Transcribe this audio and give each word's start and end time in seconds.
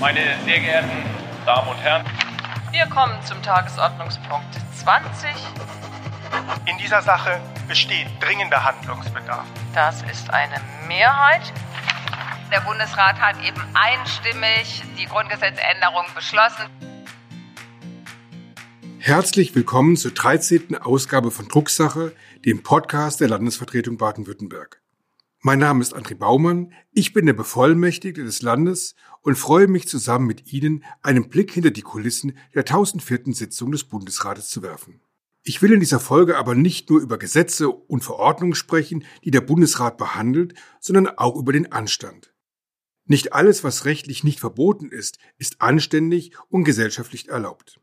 Meine 0.00 0.38
sehr 0.46 0.60
geehrten 0.60 1.04
Damen 1.44 1.68
und 1.68 1.76
Herren, 1.76 2.06
wir 2.72 2.86
kommen 2.86 3.22
zum 3.26 3.42
Tagesordnungspunkt 3.42 4.56
20. 4.82 5.28
In 6.64 6.78
dieser 6.78 7.02
Sache 7.02 7.38
besteht 7.68 8.06
dringender 8.18 8.64
Handlungsbedarf. 8.64 9.44
Das 9.74 10.00
ist 10.10 10.30
eine 10.30 10.54
Mehrheit. 10.88 11.52
Der 12.50 12.60
Bundesrat 12.60 13.20
hat 13.20 13.36
eben 13.46 13.60
einstimmig 13.74 14.82
die 14.98 15.04
Grundgesetzänderung 15.04 16.06
beschlossen. 16.14 16.64
Herzlich 18.98 19.54
willkommen 19.54 19.98
zur 19.98 20.12
13. 20.12 20.76
Ausgabe 20.76 21.30
von 21.30 21.46
Drucksache, 21.46 22.14
dem 22.46 22.62
Podcast 22.62 23.20
der 23.20 23.28
Landesvertretung 23.28 23.98
Baden-Württemberg. 23.98 24.79
Mein 25.42 25.58
Name 25.58 25.80
ist 25.80 25.96
André 25.96 26.14
Baumann, 26.16 26.74
ich 26.92 27.14
bin 27.14 27.24
der 27.24 27.32
Bevollmächtigte 27.32 28.22
des 28.22 28.42
Landes 28.42 28.94
und 29.22 29.36
freue 29.36 29.68
mich 29.68 29.88
zusammen 29.88 30.26
mit 30.26 30.52
Ihnen 30.52 30.84
einen 31.00 31.30
Blick 31.30 31.50
hinter 31.52 31.70
die 31.70 31.80
Kulissen 31.80 32.36
der 32.52 32.60
1004. 32.60 33.32
Sitzung 33.32 33.72
des 33.72 33.84
Bundesrates 33.84 34.50
zu 34.50 34.62
werfen. 34.62 35.00
Ich 35.42 35.62
will 35.62 35.72
in 35.72 35.80
dieser 35.80 35.98
Folge 35.98 36.36
aber 36.36 36.54
nicht 36.54 36.90
nur 36.90 37.00
über 37.00 37.16
Gesetze 37.16 37.70
und 37.70 38.04
Verordnungen 38.04 38.54
sprechen, 38.54 39.06
die 39.24 39.30
der 39.30 39.40
Bundesrat 39.40 39.96
behandelt, 39.96 40.52
sondern 40.78 41.08
auch 41.08 41.36
über 41.36 41.54
den 41.54 41.72
Anstand. 41.72 42.34
Nicht 43.06 43.32
alles, 43.32 43.64
was 43.64 43.86
rechtlich 43.86 44.22
nicht 44.24 44.40
verboten 44.40 44.90
ist, 44.90 45.18
ist 45.38 45.62
anständig 45.62 46.36
und 46.50 46.64
gesellschaftlich 46.64 47.30
erlaubt. 47.30 47.80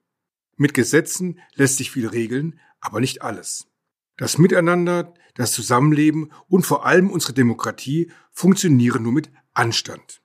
Mit 0.57 0.75
Gesetzen 0.75 1.39
lässt 1.55 1.77
sich 1.77 1.89
viel 1.89 2.07
regeln, 2.07 2.59
aber 2.81 2.99
nicht 2.99 3.23
alles. 3.23 3.67
Das 4.17 4.37
Miteinander, 4.37 5.13
das 5.35 5.53
Zusammenleben 5.53 6.31
und 6.47 6.65
vor 6.65 6.85
allem 6.85 7.09
unsere 7.09 7.33
Demokratie 7.33 8.11
funktionieren 8.31 9.03
nur 9.03 9.13
mit 9.13 9.29
Anstand. 9.53 10.21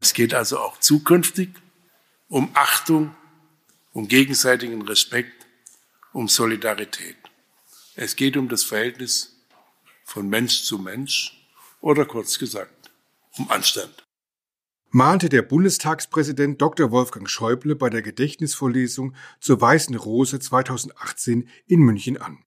Es 0.00 0.12
geht 0.12 0.34
also 0.34 0.58
auch 0.58 0.78
zukünftig 0.78 1.50
um 2.28 2.50
Achtung, 2.54 3.14
um 3.92 4.08
gegenseitigen 4.08 4.82
Respekt, 4.82 5.46
um 6.12 6.28
Solidarität. 6.28 7.16
Es 7.94 8.16
geht 8.16 8.36
um 8.36 8.48
das 8.48 8.62
Verhältnis 8.62 9.36
von 10.04 10.28
Mensch 10.28 10.62
zu 10.62 10.78
Mensch 10.78 11.48
oder 11.80 12.04
kurz 12.04 12.38
gesagt 12.38 12.90
um 13.38 13.50
Anstand 13.50 14.06
mahnte 14.96 15.28
der 15.28 15.42
Bundestagspräsident 15.42 16.62
Dr. 16.62 16.90
Wolfgang 16.90 17.28
Schäuble 17.28 17.76
bei 17.76 17.90
der 17.90 18.00
Gedächtnisvorlesung 18.00 19.14
zur 19.40 19.60
Weißen 19.60 19.94
Rose 19.94 20.40
2018 20.40 21.50
in 21.66 21.80
München 21.80 22.16
an. 22.16 22.45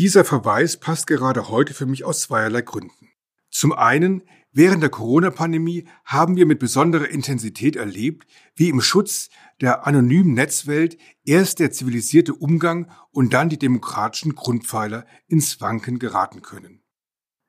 Dieser 0.00 0.24
Verweis 0.24 0.78
passt 0.78 1.06
gerade 1.06 1.50
heute 1.50 1.74
für 1.74 1.84
mich 1.84 2.06
aus 2.06 2.22
zweierlei 2.22 2.62
Gründen. 2.62 3.10
Zum 3.50 3.74
einen, 3.74 4.22
während 4.50 4.82
der 4.82 4.88
Corona-Pandemie 4.88 5.86
haben 6.06 6.36
wir 6.36 6.46
mit 6.46 6.58
besonderer 6.58 7.10
Intensität 7.10 7.76
erlebt, 7.76 8.26
wie 8.56 8.70
im 8.70 8.80
Schutz 8.80 9.28
der 9.60 9.86
anonymen 9.86 10.32
Netzwelt 10.32 10.96
erst 11.22 11.58
der 11.58 11.70
zivilisierte 11.70 12.32
Umgang 12.32 12.90
und 13.10 13.34
dann 13.34 13.50
die 13.50 13.58
demokratischen 13.58 14.34
Grundpfeiler 14.34 15.04
ins 15.26 15.60
Wanken 15.60 15.98
geraten 15.98 16.40
können. 16.40 16.80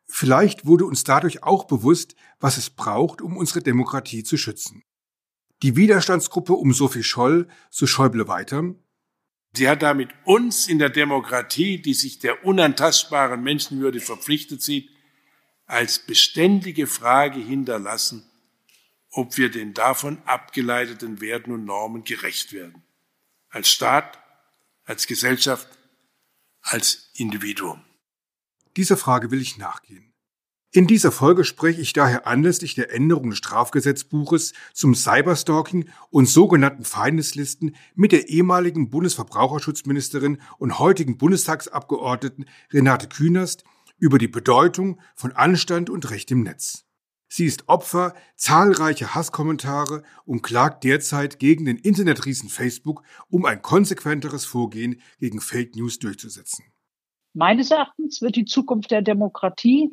Vielleicht 0.05 0.65
wurde 0.65 0.83
uns 0.83 1.05
dadurch 1.05 1.43
auch 1.43 1.63
bewusst, 1.63 2.17
was 2.41 2.57
es 2.57 2.69
braucht, 2.69 3.21
um 3.21 3.37
unsere 3.37 3.61
Demokratie 3.61 4.23
zu 4.23 4.35
schützen. 4.35 4.83
Die 5.63 5.77
Widerstandsgruppe 5.77 6.51
um 6.51 6.73
Sophie 6.73 7.03
Scholl, 7.03 7.47
so 7.69 7.87
Schäuble 7.87 8.27
weiter, 8.27 8.75
Sie 9.53 9.67
hat 9.67 9.81
damit 9.81 10.09
uns 10.23 10.67
in 10.67 10.79
der 10.79 10.89
Demokratie, 10.89 11.81
die 11.81 11.93
sich 11.93 12.19
der 12.19 12.45
unantastbaren 12.45 13.43
Menschenwürde 13.43 13.99
verpflichtet 13.99 14.61
sieht, 14.61 14.89
als 15.65 15.99
beständige 15.99 16.87
Frage 16.87 17.39
hinterlassen, 17.39 18.29
ob 19.09 19.37
wir 19.37 19.51
den 19.51 19.73
davon 19.73 20.21
abgeleiteten 20.25 21.19
Werten 21.19 21.51
und 21.51 21.65
Normen 21.65 22.03
gerecht 22.03 22.53
werden. 22.53 22.83
Als 23.49 23.69
Staat, 23.69 24.19
als 24.85 25.07
Gesellschaft, 25.07 25.67
als 26.61 27.09
Individuum. 27.15 27.83
Dieser 28.77 28.95
Frage 28.95 29.31
will 29.31 29.41
ich 29.41 29.57
nachgehen. 29.57 30.10
In 30.73 30.87
dieser 30.87 31.11
Folge 31.11 31.43
spreche 31.43 31.81
ich 31.81 31.91
daher 31.91 32.27
anlässlich 32.27 32.75
der 32.75 32.93
Änderung 32.93 33.31
des 33.31 33.39
Strafgesetzbuches 33.39 34.53
zum 34.73 34.95
Cyberstalking 34.95 35.89
und 36.09 36.29
sogenannten 36.29 36.85
Feindeslisten 36.85 37.75
mit 37.93 38.13
der 38.13 38.29
ehemaligen 38.29 38.89
Bundesverbraucherschutzministerin 38.89 40.37
und 40.59 40.79
heutigen 40.79 41.17
Bundestagsabgeordneten 41.17 42.45
Renate 42.71 43.09
Künast 43.09 43.65
über 43.97 44.17
die 44.17 44.29
Bedeutung 44.29 45.01
von 45.13 45.33
Anstand 45.33 45.89
und 45.89 46.09
Recht 46.09 46.31
im 46.31 46.43
Netz. 46.43 46.85
Sie 47.27 47.45
ist 47.45 47.67
Opfer 47.67 48.13
zahlreicher 48.37 49.13
Hasskommentare 49.13 50.03
und 50.23 50.41
klagt 50.41 50.85
derzeit 50.85 51.37
gegen 51.37 51.65
den 51.65 51.77
Internetriesen 51.77 52.47
Facebook, 52.47 53.03
um 53.27 53.43
ein 53.43 53.61
konsequenteres 53.61 54.45
Vorgehen 54.45 55.01
gegen 55.19 55.41
Fake 55.41 55.75
News 55.75 55.99
durchzusetzen. 55.99 56.63
Meines 57.33 57.71
Erachtens 57.71 58.21
wird 58.21 58.37
die 58.37 58.45
Zukunft 58.45 58.91
der 58.91 59.01
Demokratie 59.01 59.89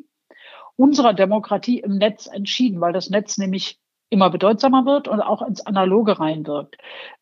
unserer 0.79 1.13
Demokratie 1.13 1.79
im 1.79 1.97
Netz 1.97 2.25
entschieden, 2.25 2.79
weil 2.79 2.93
das 2.93 3.09
Netz 3.09 3.37
nämlich 3.37 3.79
immer 4.09 4.29
bedeutsamer 4.29 4.85
wird 4.85 5.09
und 5.09 5.19
auch 5.19 5.41
ins 5.41 5.65
Analoge 5.65 6.19
reinwirkt. 6.19 6.77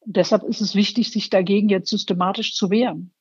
Deshalb 0.06 0.44
ist 0.44 0.62
es 0.62 0.76
wichtig, 0.76 1.12
sich 1.12 1.32
dagegen 1.32 1.68
jetzt 1.68 1.90
systematisch 1.90 2.56
zu 2.56 2.70
wehren. 2.70 3.12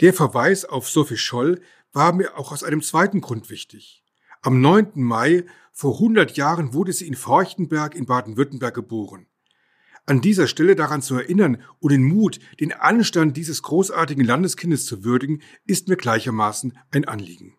Der 0.00 0.12
Verweis 0.12 0.64
auf 0.64 0.88
Sophie 0.88 1.16
Scholl 1.16 1.62
war 1.92 2.12
mir 2.12 2.36
auch 2.36 2.50
aus 2.50 2.64
einem 2.64 2.82
zweiten 2.82 3.20
Grund 3.20 3.50
wichtig. 3.50 4.02
Am 4.42 4.60
9. 4.60 4.88
Mai 4.94 5.44
vor 5.72 5.94
100 5.94 6.36
Jahren 6.36 6.74
wurde 6.74 6.92
sie 6.92 7.06
in 7.06 7.14
Forchtenberg 7.14 7.94
in 7.94 8.04
Baden-Württemberg 8.04 8.74
geboren. 8.74 9.26
An 10.06 10.20
dieser 10.20 10.48
Stelle 10.48 10.74
daran 10.74 11.02
zu 11.02 11.14
erinnern 11.14 11.62
und 11.78 11.92
den 11.92 12.02
Mut, 12.02 12.40
den 12.58 12.72
Anstand 12.72 13.36
dieses 13.36 13.62
großartigen 13.62 14.24
Landeskindes 14.24 14.86
zu 14.86 15.04
würdigen, 15.04 15.40
ist 15.66 15.88
mir 15.88 15.96
gleichermaßen 15.96 16.76
ein 16.90 17.06
Anliegen. 17.06 17.56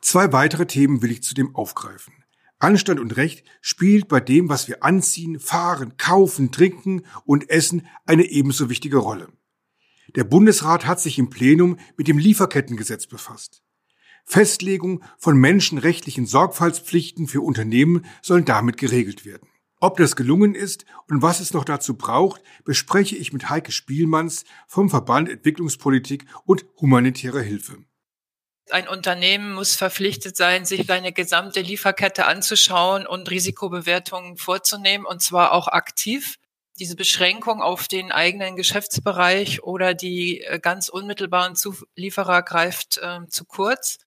Zwei 0.00 0.32
weitere 0.32 0.66
Themen 0.66 1.02
will 1.02 1.10
ich 1.10 1.22
zudem 1.22 1.54
aufgreifen. 1.54 2.14
Anstand 2.58 3.00
und 3.00 3.16
Recht 3.16 3.44
spielt 3.60 4.08
bei 4.08 4.20
dem, 4.20 4.48
was 4.48 4.66
wir 4.66 4.82
anziehen, 4.82 5.38
fahren, 5.38 5.96
kaufen, 5.98 6.52
trinken 6.52 7.02
und 7.24 7.50
essen, 7.50 7.86
eine 8.06 8.24
ebenso 8.24 8.70
wichtige 8.70 8.96
Rolle. 8.96 9.28
Der 10.14 10.24
Bundesrat 10.24 10.86
hat 10.86 11.00
sich 11.00 11.18
im 11.18 11.28
Plenum 11.28 11.78
mit 11.96 12.08
dem 12.08 12.16
Lieferkettengesetz 12.16 13.06
befasst. 13.06 13.62
Festlegung 14.24 15.04
von 15.18 15.36
menschenrechtlichen 15.36 16.26
Sorgfaltspflichten 16.26 17.28
für 17.28 17.42
Unternehmen 17.42 18.06
sollen 18.22 18.44
damit 18.44 18.78
geregelt 18.78 19.24
werden. 19.24 19.48
Ob 19.78 19.98
das 19.98 20.16
gelungen 20.16 20.54
ist 20.54 20.86
und 21.08 21.20
was 21.20 21.40
es 21.40 21.52
noch 21.52 21.64
dazu 21.64 21.96
braucht, 21.96 22.42
bespreche 22.64 23.16
ich 23.16 23.32
mit 23.32 23.50
Heike 23.50 23.72
Spielmanns 23.72 24.44
vom 24.66 24.88
Verband 24.88 25.28
Entwicklungspolitik 25.28 26.24
und 26.44 26.64
humanitärer 26.80 27.42
Hilfe. 27.42 27.84
Ein 28.70 28.88
Unternehmen 28.88 29.54
muss 29.54 29.76
verpflichtet 29.76 30.36
sein, 30.36 30.64
sich 30.64 30.86
seine 30.86 31.12
gesamte 31.12 31.60
Lieferkette 31.60 32.26
anzuschauen 32.26 33.06
und 33.06 33.30
Risikobewertungen 33.30 34.36
vorzunehmen, 34.36 35.06
und 35.06 35.22
zwar 35.22 35.52
auch 35.52 35.68
aktiv. 35.68 36.34
Diese 36.78 36.96
Beschränkung 36.96 37.62
auf 37.62 37.86
den 37.86 38.10
eigenen 38.10 38.56
Geschäftsbereich 38.56 39.62
oder 39.62 39.94
die 39.94 40.40
äh, 40.42 40.58
ganz 40.58 40.88
unmittelbaren 40.88 41.54
Zulieferer 41.54 42.42
greift 42.42 42.98
äh, 42.98 43.20
zu 43.28 43.44
kurz. 43.44 43.98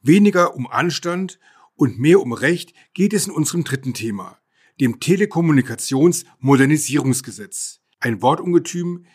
Weniger 0.00 0.54
um 0.54 0.70
Anstand 0.70 1.38
und 1.74 1.98
mehr 1.98 2.20
um 2.20 2.34
Recht 2.34 2.74
geht 2.92 3.14
es 3.14 3.26
in 3.26 3.32
unserem 3.32 3.64
dritten 3.64 3.94
Thema, 3.94 4.38
dem 4.80 5.00
Telekommunikationsmodernisierungsgesetz. 5.00 7.80
Ein 8.00 8.20
Wortungetüm, 8.20 9.06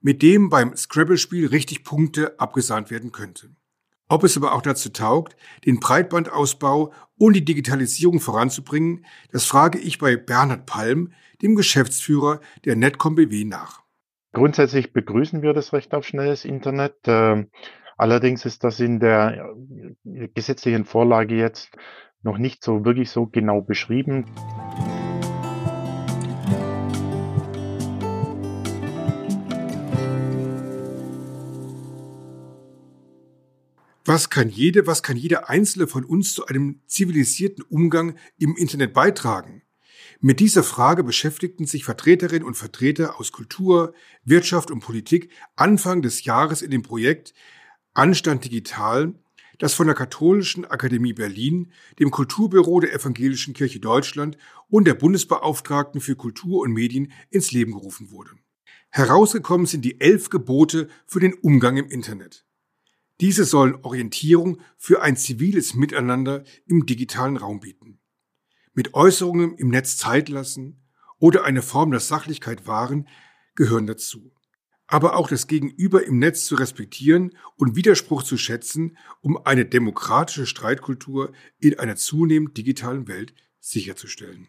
mit 0.00 0.22
dem 0.22 0.48
beim 0.48 0.74
Scrabble-Spiel 0.74 1.48
richtig 1.48 1.84
Punkte 1.84 2.40
abgesandt 2.40 2.90
werden 2.90 3.12
könnte. 3.12 3.50
Ob 4.08 4.24
es 4.24 4.36
aber 4.36 4.54
auch 4.54 4.62
dazu 4.62 4.88
taugt, 4.88 5.36
den 5.66 5.80
Breitbandausbau 5.80 6.92
und 7.18 7.34
die 7.34 7.44
Digitalisierung 7.44 8.20
voranzubringen, 8.20 9.04
das 9.32 9.44
frage 9.44 9.78
ich 9.78 9.98
bei 9.98 10.16
Bernhard 10.16 10.64
Palm, 10.64 11.12
dem 11.42 11.56
Geschäftsführer 11.56 12.40
der 12.64 12.76
Netcom 12.76 13.16
BW 13.16 13.44
nach. 13.44 13.82
Grundsätzlich 14.32 14.92
begrüßen 14.92 15.42
wir 15.42 15.52
das 15.52 15.72
Recht 15.72 15.94
auf 15.94 16.06
schnelles 16.06 16.44
Internet. 16.44 16.96
Ähm, 17.06 17.50
allerdings 17.96 18.44
ist 18.46 18.64
das 18.64 18.80
in 18.80 18.98
der 18.98 19.54
äh, 20.04 20.28
gesetzlichen 20.28 20.84
Vorlage 20.84 21.34
jetzt 21.34 21.70
noch 22.22 22.38
nicht 22.38 22.64
so 22.64 22.84
wirklich 22.84 23.10
so 23.10 23.26
genau 23.26 23.60
beschrieben. 23.60 24.24
Was 34.18 34.30
kann 34.30 34.48
jede, 34.48 34.88
was 34.88 35.04
kann 35.04 35.16
jeder 35.16 35.48
Einzelne 35.48 35.86
von 35.86 36.04
uns 36.04 36.34
zu 36.34 36.44
einem 36.46 36.80
zivilisierten 36.88 37.62
Umgang 37.62 38.16
im 38.36 38.56
Internet 38.56 38.92
beitragen? 38.92 39.62
Mit 40.18 40.40
dieser 40.40 40.64
Frage 40.64 41.04
beschäftigten 41.04 41.66
sich 41.66 41.84
Vertreterinnen 41.84 42.42
und 42.42 42.56
Vertreter 42.56 43.20
aus 43.20 43.30
Kultur, 43.30 43.94
Wirtschaft 44.24 44.72
und 44.72 44.80
Politik 44.80 45.30
Anfang 45.54 46.02
des 46.02 46.24
Jahres 46.24 46.62
in 46.62 46.72
dem 46.72 46.82
Projekt 46.82 47.32
Anstand 47.94 48.44
Digital, 48.44 49.14
das 49.58 49.74
von 49.74 49.86
der 49.86 49.94
Katholischen 49.94 50.64
Akademie 50.64 51.12
Berlin, 51.12 51.70
dem 52.00 52.10
Kulturbüro 52.10 52.80
der 52.80 52.92
Evangelischen 52.92 53.54
Kirche 53.54 53.78
Deutschland 53.78 54.36
und 54.68 54.88
der 54.88 54.94
Bundesbeauftragten 54.94 56.00
für 56.00 56.16
Kultur 56.16 56.62
und 56.62 56.72
Medien 56.72 57.12
ins 57.30 57.52
Leben 57.52 57.70
gerufen 57.70 58.10
wurde. 58.10 58.32
Herausgekommen 58.90 59.68
sind 59.68 59.84
die 59.84 60.00
elf 60.00 60.28
Gebote 60.28 60.88
für 61.06 61.20
den 61.20 61.34
Umgang 61.34 61.76
im 61.76 61.86
Internet. 61.86 62.47
Diese 63.20 63.44
sollen 63.44 63.76
Orientierung 63.82 64.60
für 64.76 65.02
ein 65.02 65.16
ziviles 65.16 65.74
Miteinander 65.74 66.44
im 66.66 66.86
digitalen 66.86 67.36
Raum 67.36 67.60
bieten. 67.60 67.98
Mit 68.74 68.94
Äußerungen 68.94 69.56
im 69.56 69.68
Netz 69.68 69.96
Zeit 69.96 70.28
lassen 70.28 70.84
oder 71.18 71.44
eine 71.44 71.62
Form 71.62 71.90
der 71.90 72.00
Sachlichkeit 72.00 72.66
wahren, 72.66 73.08
gehören 73.56 73.88
dazu. 73.88 74.32
Aber 74.86 75.16
auch 75.16 75.28
das 75.28 75.48
Gegenüber 75.48 76.06
im 76.06 76.18
Netz 76.18 76.46
zu 76.46 76.54
respektieren 76.54 77.36
und 77.56 77.74
Widerspruch 77.74 78.22
zu 78.22 78.38
schätzen, 78.38 78.96
um 79.20 79.36
eine 79.44 79.66
demokratische 79.66 80.46
Streitkultur 80.46 81.32
in 81.58 81.78
einer 81.78 81.96
zunehmend 81.96 82.56
digitalen 82.56 83.08
Welt 83.08 83.34
sicherzustellen. 83.58 84.48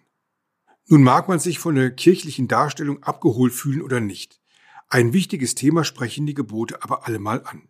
Nun 0.86 1.04
mag 1.04 1.27
man 1.27 1.39
sich 1.39 1.60
von 1.60 1.75
der 1.75 1.92
kirchlichen 1.92 2.48
Darstellung 2.48 3.04
abgeholt 3.04 3.54
fühlen 3.54 3.81
oder 3.81 4.00
nicht. 4.00 4.39
Ein 4.88 5.12
wichtiges 5.12 5.56
Thema 5.56 5.83
sprechen 5.83 6.25
die 6.25 6.33
Gebote 6.33 6.83
aber 6.83 7.07
allemal 7.07 7.44
an. 7.45 7.69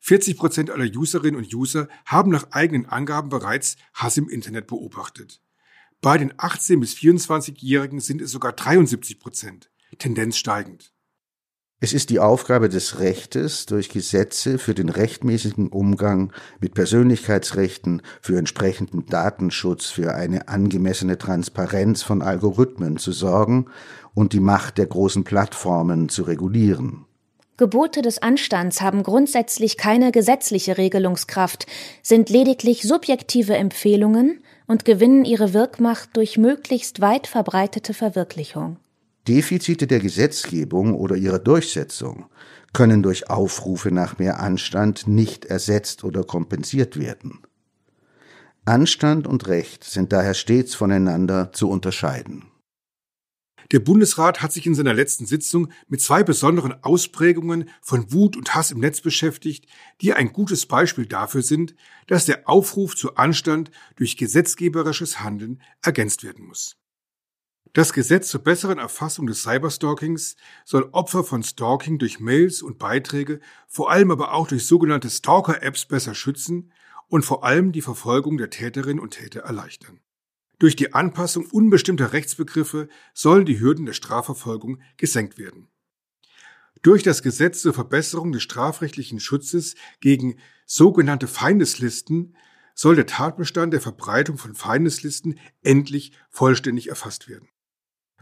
40 0.00 0.36
Prozent 0.36 0.70
aller 0.70 0.86
Userinnen 0.86 1.36
und 1.36 1.54
User 1.54 1.88
haben 2.04 2.30
nach 2.30 2.50
eigenen 2.52 2.86
Angaben 2.86 3.28
bereits 3.28 3.76
Hass 3.94 4.16
im 4.16 4.28
Internet 4.28 4.66
beobachtet. 4.66 5.40
Bei 6.00 6.16
den 6.16 6.32
18- 6.32 6.80
bis 6.80 6.94
24-Jährigen 6.94 8.00
sind 8.00 8.22
es 8.22 8.30
sogar 8.30 8.52
73 8.52 9.20
Prozent, 9.20 9.70
Tendenz 9.98 10.38
steigend. 10.38 10.94
Es 11.82 11.94
ist 11.94 12.10
die 12.10 12.20
Aufgabe 12.20 12.68
des 12.68 12.98
Rechtes, 12.98 13.64
durch 13.64 13.88
Gesetze 13.88 14.58
für 14.58 14.74
den 14.74 14.90
rechtmäßigen 14.90 15.68
Umgang 15.68 16.30
mit 16.60 16.74
Persönlichkeitsrechten, 16.74 18.02
für 18.20 18.36
entsprechenden 18.36 19.06
Datenschutz, 19.06 19.86
für 19.86 20.14
eine 20.14 20.48
angemessene 20.48 21.16
Transparenz 21.16 22.02
von 22.02 22.20
Algorithmen 22.20 22.98
zu 22.98 23.12
sorgen 23.12 23.70
und 24.12 24.34
die 24.34 24.40
Macht 24.40 24.76
der 24.76 24.86
großen 24.86 25.24
Plattformen 25.24 26.10
zu 26.10 26.24
regulieren. 26.24 27.06
Gebote 27.60 28.00
des 28.00 28.22
Anstands 28.22 28.80
haben 28.80 29.02
grundsätzlich 29.02 29.76
keine 29.76 30.12
gesetzliche 30.12 30.78
Regelungskraft, 30.78 31.66
sind 32.02 32.30
lediglich 32.30 32.84
subjektive 32.84 33.54
Empfehlungen 33.54 34.42
und 34.66 34.86
gewinnen 34.86 35.26
ihre 35.26 35.52
Wirkmacht 35.52 36.08
durch 36.14 36.38
möglichst 36.38 37.02
weit 37.02 37.26
verbreitete 37.26 37.92
Verwirklichung. 37.92 38.78
Defizite 39.28 39.86
der 39.86 40.00
Gesetzgebung 40.00 40.94
oder 40.94 41.16
ihrer 41.16 41.38
Durchsetzung 41.38 42.24
können 42.72 43.02
durch 43.02 43.28
Aufrufe 43.28 43.90
nach 43.90 44.18
mehr 44.18 44.40
Anstand 44.40 45.06
nicht 45.06 45.44
ersetzt 45.44 46.02
oder 46.02 46.24
kompensiert 46.24 46.98
werden. 46.98 47.40
Anstand 48.64 49.26
und 49.26 49.48
Recht 49.48 49.84
sind 49.84 50.14
daher 50.14 50.32
stets 50.32 50.74
voneinander 50.74 51.52
zu 51.52 51.68
unterscheiden. 51.68 52.49
Der 53.72 53.78
Bundesrat 53.78 54.42
hat 54.42 54.52
sich 54.52 54.66
in 54.66 54.74
seiner 54.74 54.94
letzten 54.94 55.26
Sitzung 55.26 55.72
mit 55.86 56.00
zwei 56.00 56.24
besonderen 56.24 56.82
Ausprägungen 56.82 57.70
von 57.80 58.12
Wut 58.12 58.36
und 58.36 58.54
Hass 58.54 58.72
im 58.72 58.80
Netz 58.80 59.00
beschäftigt, 59.00 59.66
die 60.00 60.12
ein 60.12 60.32
gutes 60.32 60.66
Beispiel 60.66 61.06
dafür 61.06 61.42
sind, 61.42 61.76
dass 62.08 62.26
der 62.26 62.48
Aufruf 62.48 62.96
zu 62.96 63.14
Anstand 63.14 63.70
durch 63.94 64.16
gesetzgeberisches 64.16 65.20
Handeln 65.20 65.62
ergänzt 65.82 66.24
werden 66.24 66.46
muss. 66.46 66.76
Das 67.72 67.92
Gesetz 67.92 68.28
zur 68.28 68.42
besseren 68.42 68.78
Erfassung 68.78 69.28
des 69.28 69.42
Cyberstalkings 69.42 70.34
soll 70.64 70.88
Opfer 70.90 71.22
von 71.22 71.44
Stalking 71.44 72.00
durch 72.00 72.18
Mails 72.18 72.62
und 72.62 72.78
Beiträge, 72.78 73.38
vor 73.68 73.92
allem 73.92 74.10
aber 74.10 74.32
auch 74.32 74.48
durch 74.48 74.66
sogenannte 74.66 75.08
Stalker-Apps 75.08 75.86
besser 75.86 76.16
schützen 76.16 76.72
und 77.06 77.24
vor 77.24 77.44
allem 77.44 77.70
die 77.70 77.82
Verfolgung 77.82 78.38
der 78.38 78.50
Täterinnen 78.50 78.98
und 78.98 79.10
Täter 79.10 79.42
erleichtern. 79.42 80.00
Durch 80.60 80.76
die 80.76 80.92
Anpassung 80.92 81.46
unbestimmter 81.46 82.12
Rechtsbegriffe 82.12 82.88
sollen 83.14 83.46
die 83.46 83.58
Hürden 83.58 83.86
der 83.86 83.94
Strafverfolgung 83.94 84.82
gesenkt 84.98 85.38
werden. 85.38 85.68
Durch 86.82 87.02
das 87.02 87.22
Gesetz 87.22 87.62
zur 87.62 87.72
Verbesserung 87.72 88.30
des 88.30 88.42
strafrechtlichen 88.42 89.20
Schutzes 89.20 89.74
gegen 90.00 90.36
sogenannte 90.66 91.28
Feindeslisten 91.28 92.36
soll 92.74 92.94
der 92.94 93.06
Tatbestand 93.06 93.72
der 93.72 93.80
Verbreitung 93.80 94.36
von 94.36 94.54
Feindeslisten 94.54 95.38
endlich 95.62 96.12
vollständig 96.28 96.90
erfasst 96.90 97.26
werden. 97.26 97.48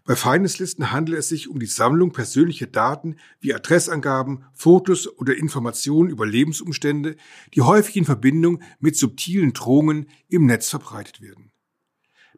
Bei 0.05 0.15
Feindeslisten 0.15 0.93
handelt 0.93 1.19
es 1.19 1.29
sich 1.29 1.49
um 1.49 1.59
die 1.59 1.67
Sammlung 1.67 2.13
persönlicher 2.13 2.69
Daten 2.69 3.17
wie 3.41 3.53
Adressangaben, 3.53 4.45
Fotos 4.55 5.09
oder 5.09 5.37
Informationen 5.37 6.09
über 6.09 6.25
Lebensumstände, 6.25 7.17
die 7.55 7.63
häufig 7.63 7.97
in 7.97 8.05
Verbindung 8.05 8.63
mit 8.79 8.97
subtilen 8.97 9.53
Drohungen 9.55 10.09
im 10.29 10.47
Netz 10.47 10.71
verbreitet 10.71 11.21
werden. 11.21 11.51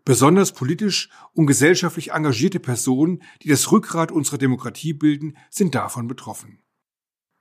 Besonders 0.04 0.52
politisch 0.52 1.10
und 1.34 1.46
gesellschaftlich 1.46 2.12
engagierte 2.12 2.60
Personen, 2.60 3.22
die 3.42 3.48
das 3.48 3.70
Rückgrat 3.70 4.10
unserer 4.10 4.38
Demokratie 4.38 4.92
bilden, 4.92 5.36
sind 5.50 5.74
davon 5.74 6.08
betroffen. 6.08 6.62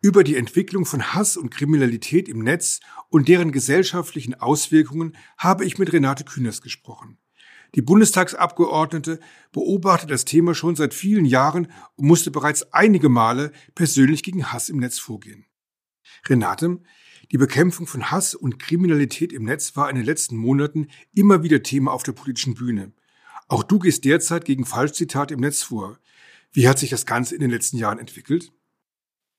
Über 0.02 0.24
die 0.24 0.38
Entwicklung 0.38 0.86
von 0.86 1.14
Hass 1.14 1.36
und 1.36 1.52
Kriminalität 1.52 2.30
im 2.30 2.40
Netz 2.40 2.80
und 3.10 3.28
deren 3.28 3.52
gesellschaftlichen 3.52 4.34
Auswirkungen 4.34 5.16
habe 5.38 5.66
ich 5.66 5.78
mit 5.78 5.92
Renate 5.92 6.24
Kühners 6.24 6.62
gesprochen. 6.62 7.18
Die 7.76 7.82
Bundestagsabgeordnete 7.82 9.20
beobachtet 9.52 10.10
das 10.10 10.26
Thema 10.26 10.56
schon 10.56 10.76
seit 10.76 10.94
vielen 10.94 11.26
Jahren 11.26 11.72
und 11.96 12.08
musste 12.08 12.32
bereits 12.32 12.74
einige 12.74 13.10
Male 13.10 13.52
persönlich 13.76 14.24
gegen 14.24 14.52
Hass 14.52 14.70
im 14.70 14.78
Netz 14.78 15.00
vorgehen. 15.00 15.46
Renate, 16.28 16.80
die 17.31 17.38
Bekämpfung 17.38 17.86
von 17.86 18.12
Hass 18.12 18.34
und 18.34 18.60
Kriminalität 18.60 19.31
im 19.31 19.44
Netz 19.44 19.76
war 19.76 19.90
in 19.90 19.96
den 19.96 20.06
letzten 20.06 20.36
Monaten 20.36 20.88
immer 21.14 21.44
wieder 21.44 21.62
Thema 21.62 21.92
auf 21.92 22.04
der 22.04 22.14
politischen 22.14 22.56
Bühne. 22.56 22.92
Auch 23.48 23.64
du 23.64 23.80
gehst 23.80 24.06
derzeit 24.06 24.46
gegen 24.46 24.66
Falschzitate 24.66 25.36
im 25.36 25.40
Netz 25.42 25.64
vor. 25.64 25.98
Wie 26.52 26.68
hat 26.68 26.80
sich 26.80 26.90
das 26.90 27.06
Ganze 27.06 27.36
in 27.36 27.42
den 27.42 27.52
letzten 27.52 27.78
Jahren 27.78 28.00
entwickelt? 28.00 28.52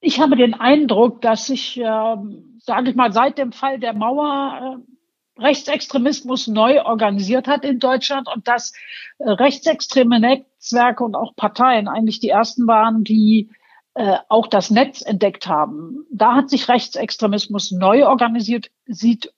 Ich 0.01 0.21
habe 0.21 0.37
den 0.37 0.55
Eindruck, 0.55 1.21
dass 1.21 1.47
sich, 1.47 1.79
äh, 1.79 2.17
sage 2.59 2.91
ich 2.91 2.97
mal, 2.97 3.13
seit 3.13 3.39
dem 3.39 3.53
Fall 3.53 3.79
der 3.79 3.93
Mauer 3.93 4.83
äh, 5.39 5.43
Rechtsextremismus 5.43 6.47
neu 6.47 6.83
organisiert 6.83 7.49
hat 7.49 7.65
in 7.65 7.79
Deutschland 7.79 8.29
und 8.35 8.49
dass 8.49 8.73
äh, 9.19 9.29
rechtsextreme 9.29 10.21
Netzwerke 10.21 11.05
und 11.05 11.15
auch 11.15 11.35
Parteien 11.37 11.89
eigentlich 11.89 12.21
die 12.21 12.29
ersten 12.29 12.67
waren, 12.67 13.05
die 13.05 13.51
äh, 14.01 14.17
auch 14.31 14.47
das 14.47 14.71
Netz 14.71 15.03
entdeckt 15.03 15.47
haben. 15.47 16.07
Da 16.11 16.35
hat 16.35 16.49
sich 16.49 16.71
Rechtsextremismus 16.71 17.71
neu 17.71 18.07
organisiert, 18.07 18.71
sieht 18.87 19.31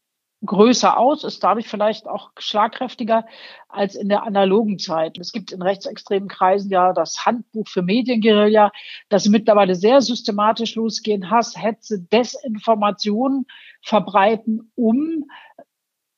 größer 0.46 0.96
aus, 0.96 1.24
ist 1.24 1.42
dadurch 1.42 1.66
vielleicht 1.66 2.06
auch 2.06 2.30
schlagkräftiger 2.38 3.26
als 3.68 3.96
in 3.96 4.08
der 4.08 4.22
analogen 4.22 4.78
Zeit. 4.78 5.18
Es 5.18 5.32
gibt 5.32 5.50
in 5.50 5.62
rechtsextremen 5.62 6.28
Kreisen 6.28 6.70
ja 6.70 6.92
das 6.92 7.26
Handbuch 7.26 7.66
für 7.66 7.82
Medienguerilla, 7.82 8.70
das 9.08 9.26
mittlerweile 9.26 9.74
sehr 9.74 10.00
systematisch 10.00 10.76
losgehen, 10.76 11.28
Hass, 11.28 11.60
Hetze, 11.60 12.00
Desinformation 12.00 13.46
verbreiten, 13.80 14.70
um 14.76 15.24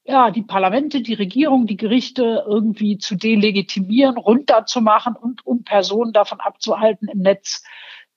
ja, 0.07 0.31
die 0.31 0.43
Parlamente, 0.43 1.01
die 1.01 1.15
Regierung, 1.15 1.67
die 1.67 1.79
Gerichte 1.79 2.45
irgendwie 2.47 2.99
zu 2.99 3.15
delegitimieren, 3.15 4.19
runterzumachen 4.19 5.17
und 5.17 5.47
um 5.47 5.65
Personen 5.65 6.13
davon 6.13 6.41
abzuhalten, 6.41 7.09
im 7.09 7.21
Netz 7.21 7.63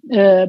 äh, 0.10 0.48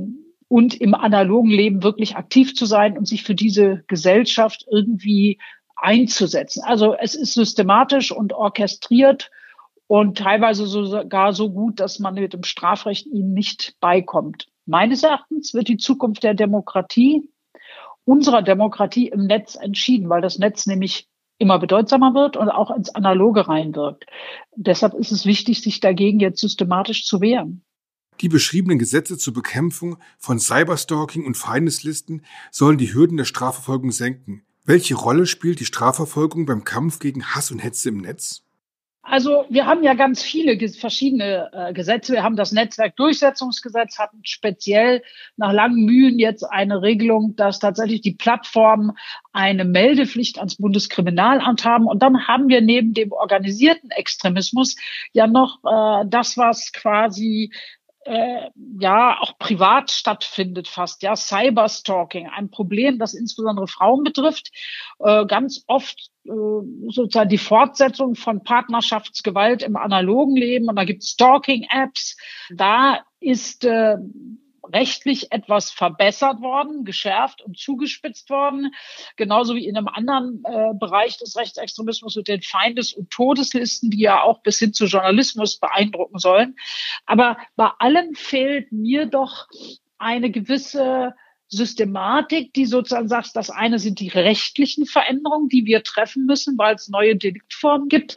und 0.48 0.80
im 0.80 0.94
analogen 0.94 1.50
Leben 1.50 1.82
wirklich 1.82 2.16
aktiv 2.16 2.54
zu 2.54 2.64
sein 2.64 2.96
und 2.96 3.06
sich 3.06 3.22
für 3.22 3.34
diese 3.34 3.84
Gesellschaft 3.86 4.64
irgendwie 4.70 5.38
einzusetzen. 5.76 6.62
Also 6.64 6.94
es 6.94 7.14
ist 7.14 7.34
systematisch 7.34 8.10
und 8.12 8.32
orchestriert 8.32 9.30
und 9.86 10.18
teilweise 10.18 10.66
sogar 10.66 11.32
so 11.32 11.50
gut, 11.50 11.80
dass 11.80 11.98
man 11.98 12.14
mit 12.14 12.32
dem 12.32 12.42
Strafrecht 12.42 13.06
ihnen 13.06 13.32
nicht 13.32 13.74
beikommt. 13.80 14.48
Meines 14.66 15.02
Erachtens 15.02 15.54
wird 15.54 15.68
die 15.68 15.78
Zukunft 15.78 16.22
der 16.22 16.34
Demokratie, 16.34 17.28
unserer 18.04 18.42
Demokratie 18.42 19.08
im 19.08 19.26
Netz 19.26 19.54
entschieden, 19.54 20.08
weil 20.08 20.20
das 20.20 20.38
Netz 20.38 20.66
nämlich 20.66 21.08
immer 21.38 21.58
bedeutsamer 21.58 22.14
wird 22.14 22.36
und 22.36 22.50
auch 22.50 22.70
ins 22.70 22.94
Analoge 22.94 23.48
reinwirkt. 23.48 24.06
Deshalb 24.56 24.94
ist 24.94 25.12
es 25.12 25.24
wichtig, 25.24 25.62
sich 25.62 25.80
dagegen 25.80 26.18
jetzt 26.20 26.40
systematisch 26.40 27.06
zu 27.06 27.20
wehren. 27.20 27.64
Die 28.20 28.28
beschriebenen 28.28 28.78
Gesetze 28.78 29.16
zur 29.16 29.32
Bekämpfung 29.32 29.98
von 30.18 30.40
Cyberstalking 30.40 31.24
und 31.24 31.36
Feindeslisten 31.36 32.22
sollen 32.50 32.78
die 32.78 32.92
Hürden 32.92 33.16
der 33.16 33.24
Strafverfolgung 33.24 33.92
senken. 33.92 34.42
Welche 34.64 34.96
Rolle 34.96 35.26
spielt 35.26 35.60
die 35.60 35.64
Strafverfolgung 35.64 36.44
beim 36.44 36.64
Kampf 36.64 36.98
gegen 36.98 37.24
Hass 37.24 37.50
und 37.50 37.60
Hetze 37.60 37.90
im 37.90 37.98
Netz? 37.98 38.42
Also 39.10 39.46
wir 39.48 39.64
haben 39.64 39.82
ja 39.82 39.94
ganz 39.94 40.22
viele 40.22 40.58
verschiedene 40.68 41.48
äh, 41.54 41.72
Gesetze. 41.72 42.12
Wir 42.12 42.22
haben 42.22 42.36
das 42.36 42.52
Netzwerkdurchsetzungsgesetz, 42.52 43.98
hatten 43.98 44.20
speziell 44.24 45.02
nach 45.38 45.52
langen 45.52 45.86
Mühen 45.86 46.18
jetzt 46.18 46.42
eine 46.42 46.82
Regelung, 46.82 47.34
dass 47.34 47.58
tatsächlich 47.58 48.02
die 48.02 48.12
Plattformen 48.12 48.92
eine 49.32 49.64
Meldepflicht 49.64 50.36
ans 50.38 50.56
Bundeskriminalamt 50.56 51.64
haben. 51.64 51.86
Und 51.86 52.02
dann 52.02 52.28
haben 52.28 52.48
wir 52.48 52.60
neben 52.60 52.92
dem 52.92 53.12
organisierten 53.12 53.90
Extremismus 53.90 54.76
ja 55.14 55.26
noch 55.26 55.60
äh, 55.64 56.04
das, 56.06 56.36
was 56.36 56.72
quasi 56.74 57.50
äh, 58.08 58.50
ja 58.80 59.18
auch 59.20 59.38
privat 59.38 59.90
stattfindet 59.90 60.66
fast, 60.66 61.02
ja, 61.02 61.14
Cyberstalking, 61.14 62.28
ein 62.28 62.50
Problem, 62.50 62.98
das 62.98 63.14
insbesondere 63.14 63.68
Frauen 63.68 64.02
betrifft, 64.02 64.50
äh, 64.98 65.26
ganz 65.26 65.64
oft 65.66 66.10
äh, 66.24 66.30
sozusagen 66.88 67.28
die 67.28 67.38
Fortsetzung 67.38 68.14
von 68.14 68.42
Partnerschaftsgewalt 68.42 69.62
im 69.62 69.76
analogen 69.76 70.36
Leben 70.36 70.68
und 70.68 70.76
da 70.76 70.84
gibt 70.84 71.02
es 71.02 71.10
Stalking-Apps. 71.10 72.16
Da 72.50 73.04
ist 73.20 73.64
äh, 73.64 73.96
rechtlich 74.72 75.32
etwas 75.32 75.70
verbessert 75.70 76.40
worden, 76.40 76.84
geschärft 76.84 77.42
und 77.42 77.58
zugespitzt 77.58 78.30
worden, 78.30 78.74
genauso 79.16 79.54
wie 79.54 79.66
in 79.66 79.76
einem 79.76 79.88
anderen 79.88 80.42
äh, 80.44 80.74
Bereich 80.78 81.16
des 81.18 81.36
Rechtsextremismus 81.36 82.16
mit 82.16 82.28
den 82.28 82.42
Feindes- 82.42 82.92
und 82.92 83.10
Todeslisten, 83.10 83.90
die 83.90 84.00
ja 84.00 84.22
auch 84.22 84.42
bis 84.42 84.58
hin 84.58 84.72
zu 84.72 84.86
Journalismus 84.86 85.58
beeindrucken 85.58 86.18
sollen. 86.18 86.56
Aber 87.06 87.36
bei 87.56 87.70
allem 87.78 88.14
fehlt 88.14 88.72
mir 88.72 89.06
doch 89.06 89.46
eine 89.98 90.30
gewisse 90.30 91.14
Systematik, 91.48 92.52
die 92.52 92.66
sozusagen 92.66 93.08
sagt, 93.08 93.34
das 93.34 93.48
eine 93.48 93.78
sind 93.78 94.00
die 94.00 94.08
rechtlichen 94.08 94.84
Veränderungen, 94.84 95.48
die 95.48 95.64
wir 95.64 95.82
treffen 95.82 96.26
müssen, 96.26 96.58
weil 96.58 96.74
es 96.74 96.88
neue 96.88 97.16
Deliktformen 97.16 97.88
gibt. 97.88 98.16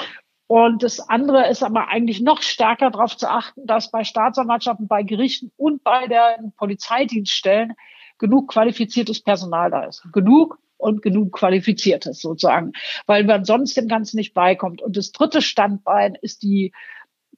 Und 0.51 0.83
das 0.83 0.99
andere 0.99 1.47
ist 1.47 1.63
aber 1.63 1.87
eigentlich 1.87 2.19
noch 2.19 2.41
stärker 2.41 2.91
darauf 2.91 3.15
zu 3.15 3.29
achten, 3.29 3.65
dass 3.65 3.89
bei 3.89 4.03
Staatsanwaltschaften, 4.03 4.89
bei 4.89 5.01
Gerichten 5.01 5.49
und 5.55 5.81
bei 5.81 6.07
den 6.07 6.51
Polizeidienststellen 6.57 7.75
genug 8.17 8.51
qualifiziertes 8.51 9.23
Personal 9.23 9.71
da 9.71 9.85
ist. 9.85 10.05
Genug 10.11 10.59
und 10.75 11.01
genug 11.01 11.31
qualifiziertes 11.31 12.19
sozusagen, 12.19 12.73
weil 13.05 13.23
man 13.23 13.45
sonst 13.45 13.77
dem 13.77 13.87
Ganzen 13.87 14.17
nicht 14.17 14.33
beikommt. 14.33 14.81
Und 14.81 14.97
das 14.97 15.13
dritte 15.13 15.41
Standbein 15.41 16.15
ist 16.21 16.43
die 16.43 16.73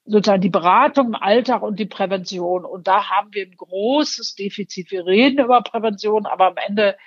sozusagen 0.05 0.41
die 0.41 0.49
Beratung 0.49 1.09
im 1.09 1.15
Alltag 1.15 1.61
und 1.61 1.77
die 1.77 1.85
Prävention. 1.85 2.65
Und 2.65 2.87
da 2.87 3.11
haben 3.11 3.31
wir 3.31 3.45
ein 3.45 3.55
großes 3.55 4.33
Defizit. 4.33 4.89
Wir 4.89 5.05
reden 5.05 5.45
über 5.45 5.61
Prävention, 5.61 6.25
aber 6.25 6.47
am 6.47 6.57
Ende 6.57 6.97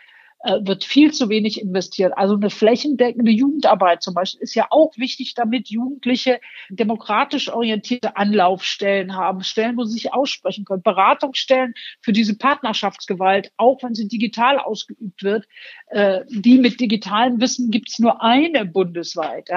wird 0.45 0.85
viel 0.85 1.13
zu 1.13 1.29
wenig 1.29 1.61
investiert. 1.61 2.13
Also 2.17 2.35
eine 2.35 2.51
flächendeckende 2.51 3.31
Jugendarbeit 3.31 4.03
zum 4.03 4.15
Beispiel 4.15 4.43
ist 4.43 4.55
ja 4.55 4.67
auch 4.71 4.97
wichtig, 4.97 5.35
damit 5.35 5.69
Jugendliche 5.69 6.41
demokratisch 6.69 7.51
orientierte 7.51 8.17
Anlaufstellen 8.17 9.17
haben, 9.17 9.43
Stellen, 9.43 9.77
wo 9.77 9.85
sie 9.85 9.95
sich 9.95 10.13
aussprechen 10.13 10.65
können, 10.65 10.83
Beratungsstellen 10.83 11.75
für 12.01 12.13
diese 12.13 12.37
Partnerschaftsgewalt, 12.37 13.51
auch 13.57 13.83
wenn 13.83 13.95
sie 13.95 14.09
digital 14.09 14.59
ausgeübt 14.59 15.23
wird. 15.23 15.47
Äh, 15.89 16.21
die 16.29 16.59
mit 16.59 16.81
digitalem 16.81 17.41
Wissen 17.41 17.71
gibt 17.71 17.89
es 17.89 17.99
nur 17.99 18.23
eine 18.23 18.67
bundesweit. 18.67 19.51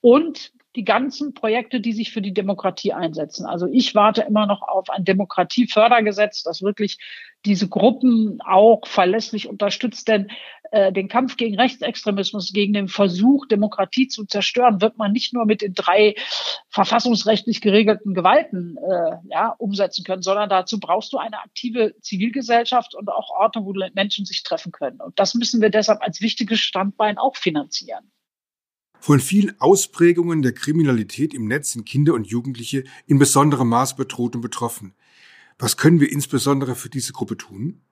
Und 0.00 0.52
die 0.76 0.84
ganzen 0.84 1.34
Projekte, 1.34 1.80
die 1.80 1.92
sich 1.92 2.12
für 2.12 2.22
die 2.22 2.34
Demokratie 2.34 2.92
einsetzen. 2.92 3.46
Also 3.46 3.68
ich 3.70 3.94
warte 3.94 4.22
immer 4.22 4.46
noch 4.46 4.62
auf 4.62 4.90
ein 4.90 5.04
Demokratiefördergesetz, 5.04 6.42
das 6.42 6.62
wirklich 6.62 6.98
diese 7.44 7.68
Gruppen 7.68 8.40
auch 8.40 8.86
verlässlich 8.86 9.48
unterstützt. 9.48 10.08
Denn 10.08 10.30
äh, 10.72 10.92
den 10.92 11.08
Kampf 11.08 11.36
gegen 11.36 11.60
Rechtsextremismus, 11.60 12.52
gegen 12.52 12.72
den 12.72 12.88
Versuch, 12.88 13.46
Demokratie 13.46 14.08
zu 14.08 14.24
zerstören, 14.24 14.80
wird 14.80 14.98
man 14.98 15.12
nicht 15.12 15.32
nur 15.32 15.44
mit 15.44 15.62
den 15.62 15.74
drei 15.74 16.16
verfassungsrechtlich 16.70 17.60
geregelten 17.60 18.14
Gewalten 18.14 18.76
äh, 18.78 19.16
ja, 19.30 19.54
umsetzen 19.58 20.04
können, 20.04 20.22
sondern 20.22 20.48
dazu 20.48 20.80
brauchst 20.80 21.12
du 21.12 21.18
eine 21.18 21.40
aktive 21.40 21.94
Zivilgesellschaft 22.00 22.94
und 22.94 23.08
auch 23.08 23.30
Orte, 23.30 23.60
wo 23.64 23.74
Menschen 23.94 24.24
sich 24.24 24.42
treffen 24.42 24.72
können. 24.72 25.00
Und 25.00 25.18
das 25.20 25.34
müssen 25.34 25.60
wir 25.60 25.70
deshalb 25.70 26.02
als 26.02 26.20
wichtiges 26.20 26.60
Standbein 26.60 27.18
auch 27.18 27.36
finanzieren. 27.36 28.10
Von 29.04 29.20
vielen 29.20 29.60
Ausprägungen 29.60 30.40
der 30.40 30.54
Kriminalität 30.54 31.34
im 31.34 31.46
Netz 31.46 31.72
sind 31.72 31.84
Kinder 31.84 32.14
und 32.14 32.26
Jugendliche 32.26 32.84
in 33.06 33.18
besonderem 33.18 33.68
Maß 33.68 33.96
bedroht 33.96 34.34
und 34.34 34.40
betroffen. 34.40 34.94
Was 35.58 35.76
können 35.76 36.00
wir 36.00 36.10
insbesondere 36.10 36.74
für 36.74 36.88
diese 36.88 37.12
Gruppe 37.12 37.36
tun? 37.36 37.82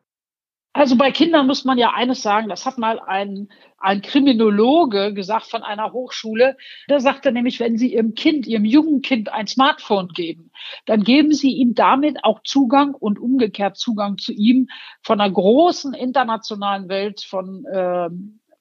Also 0.72 0.96
bei 0.96 1.10
Kindern 1.10 1.46
muss 1.46 1.66
man 1.66 1.76
ja 1.76 1.92
eines 1.92 2.22
sagen, 2.22 2.48
das 2.48 2.64
hat 2.64 2.78
mal 2.78 2.98
ein, 2.98 3.50
ein 3.76 4.00
Kriminologe 4.00 5.12
gesagt 5.12 5.50
von 5.50 5.62
einer 5.62 5.92
Hochschule. 5.92 6.56
Der 6.88 6.98
sagte 6.98 7.30
nämlich, 7.30 7.60
wenn 7.60 7.76
Sie 7.76 7.92
Ihrem 7.92 8.14
Kind, 8.14 8.46
Ihrem 8.46 8.64
Jugendkind 8.64 9.30
ein 9.30 9.46
Smartphone 9.46 10.08
geben, 10.08 10.50
dann 10.86 11.04
geben 11.04 11.34
Sie 11.34 11.50
ihm 11.50 11.74
damit 11.74 12.24
auch 12.24 12.42
Zugang 12.42 12.94
und 12.94 13.18
umgekehrt 13.18 13.76
Zugang 13.76 14.16
zu 14.16 14.32
ihm 14.32 14.70
von 15.02 15.20
einer 15.20 15.30
großen 15.30 15.92
internationalen 15.92 16.88
Welt 16.88 17.20
von 17.20 17.66
äh, 17.66 18.08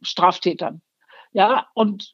Straftätern. 0.02 0.82
Ja, 1.32 1.68
und 1.76 2.12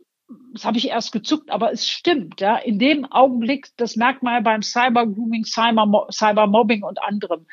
das 0.53 0.65
habe 0.65 0.77
ich 0.77 0.89
erst 0.89 1.11
gezuckt, 1.11 1.51
aber 1.51 1.71
es 1.71 1.87
stimmt, 1.87 2.41
ja. 2.41 2.57
In 2.57 2.79
dem 2.79 3.05
Augenblick, 3.05 3.69
das 3.77 3.95
merkt 3.95 4.23
man 4.23 4.33
ja 4.33 4.39
beim 4.41 4.61
Cybergrooming, 4.61 5.45
Cybermobbing 5.45 6.83
und 6.83 7.01
anderem. 7.01 7.45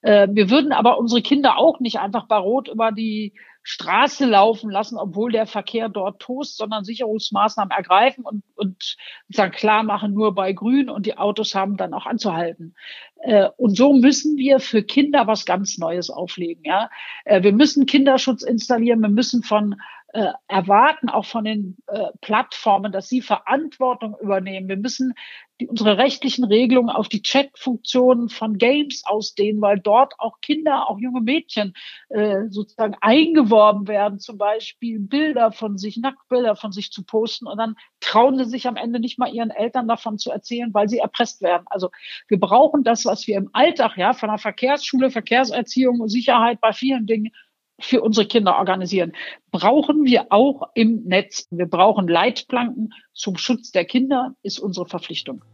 Äh, 0.00 0.28
wir 0.30 0.50
würden 0.50 0.72
aber 0.72 0.98
unsere 0.98 1.22
Kinder 1.22 1.58
auch 1.58 1.80
nicht 1.80 1.98
einfach 1.98 2.26
bei 2.26 2.36
Rot 2.36 2.68
über 2.68 2.92
die 2.92 3.34
Straße 3.66 4.26
laufen 4.26 4.70
lassen, 4.70 4.98
obwohl 4.98 5.32
der 5.32 5.46
Verkehr 5.46 5.88
dort 5.88 6.20
tost, 6.20 6.58
sondern 6.58 6.84
Sicherungsmaßnahmen 6.84 7.70
ergreifen 7.70 8.24
und, 8.24 8.42
und 8.56 8.96
sagen, 9.30 9.52
klar 9.52 9.82
machen 9.82 10.12
nur 10.12 10.34
bei 10.34 10.52
Grün 10.52 10.90
und 10.90 11.06
die 11.06 11.16
Autos 11.16 11.54
haben 11.54 11.78
dann 11.78 11.94
auch 11.94 12.04
anzuhalten. 12.04 12.74
Äh, 13.22 13.48
und 13.56 13.74
so 13.74 13.94
müssen 13.94 14.36
wir 14.36 14.60
für 14.60 14.82
Kinder 14.82 15.26
was 15.26 15.46
ganz 15.46 15.78
Neues 15.78 16.10
auflegen. 16.10 16.62
Ja, 16.64 16.90
äh, 17.24 17.42
wir 17.42 17.52
müssen 17.52 17.86
Kinderschutz 17.86 18.42
installieren. 18.42 19.00
Wir 19.00 19.08
müssen 19.08 19.42
von 19.42 19.76
äh, 20.14 20.32
erwarten 20.46 21.08
auch 21.08 21.24
von 21.24 21.44
den 21.44 21.76
äh, 21.88 22.06
Plattformen, 22.20 22.92
dass 22.92 23.08
sie 23.08 23.20
Verantwortung 23.20 24.16
übernehmen. 24.20 24.68
Wir 24.68 24.76
müssen 24.76 25.12
die, 25.60 25.66
unsere 25.66 25.98
rechtlichen 25.98 26.44
Regelungen 26.44 26.90
auf 26.90 27.08
die 27.08 27.20
Chat-Funktionen 27.20 28.28
von 28.28 28.56
Games 28.56 29.02
ausdehnen, 29.04 29.60
weil 29.60 29.80
dort 29.80 30.14
auch 30.18 30.40
Kinder, 30.40 30.88
auch 30.88 31.00
junge 31.00 31.20
Mädchen 31.20 31.74
äh, 32.10 32.42
sozusagen 32.48 32.94
eingeworben 33.00 33.88
werden, 33.88 34.20
zum 34.20 34.38
Beispiel 34.38 35.00
Bilder 35.00 35.50
von 35.50 35.78
sich, 35.78 35.96
Nacktbilder 35.96 36.54
von 36.54 36.70
sich 36.70 36.92
zu 36.92 37.04
posten 37.04 37.48
und 37.48 37.58
dann 37.58 37.74
trauen 37.98 38.38
sie 38.38 38.44
sich 38.44 38.68
am 38.68 38.76
Ende 38.76 39.00
nicht 39.00 39.18
mal 39.18 39.34
ihren 39.34 39.50
Eltern 39.50 39.88
davon 39.88 40.18
zu 40.18 40.30
erzählen, 40.30 40.72
weil 40.72 40.88
sie 40.88 40.98
erpresst 40.98 41.42
werden. 41.42 41.64
Also 41.70 41.90
wir 42.28 42.38
brauchen 42.38 42.84
das, 42.84 43.04
was 43.04 43.26
wir 43.26 43.36
im 43.36 43.50
Alltag, 43.52 43.96
ja, 43.96 44.12
von 44.12 44.28
der 44.28 44.38
Verkehrsschule, 44.38 45.10
Verkehrserziehung 45.10 45.98
und 45.98 46.08
Sicherheit 46.08 46.60
bei 46.60 46.72
vielen 46.72 47.06
Dingen 47.06 47.32
für 47.80 48.02
unsere 48.02 48.26
Kinder 48.26 48.56
organisieren, 48.58 49.12
brauchen 49.50 50.04
wir 50.04 50.26
auch 50.30 50.70
im 50.74 51.02
Netz. 51.04 51.46
Wir 51.50 51.66
brauchen 51.66 52.08
Leitplanken 52.08 52.92
zum 53.12 53.36
Schutz 53.36 53.72
der 53.72 53.84
Kinder, 53.84 54.34
ist 54.42 54.58
unsere 54.58 54.86
Verpflichtung. 54.86 55.44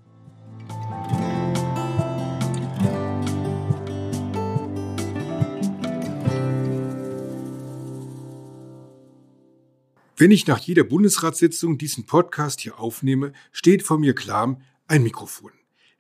Wenn 10.21 10.33
ich 10.33 10.47
nach 10.47 10.59
jeder 10.59 10.85
Bundesratssitzung 10.85 11.79
diesen 11.79 12.05
Podcast 12.05 12.61
hier 12.61 12.79
aufnehme, 12.79 13.33
steht 13.53 13.83
vor 13.83 13.99
mir 13.99 14.15
klar 14.15 14.61
ein 14.87 15.03
Mikrofon. 15.03 15.53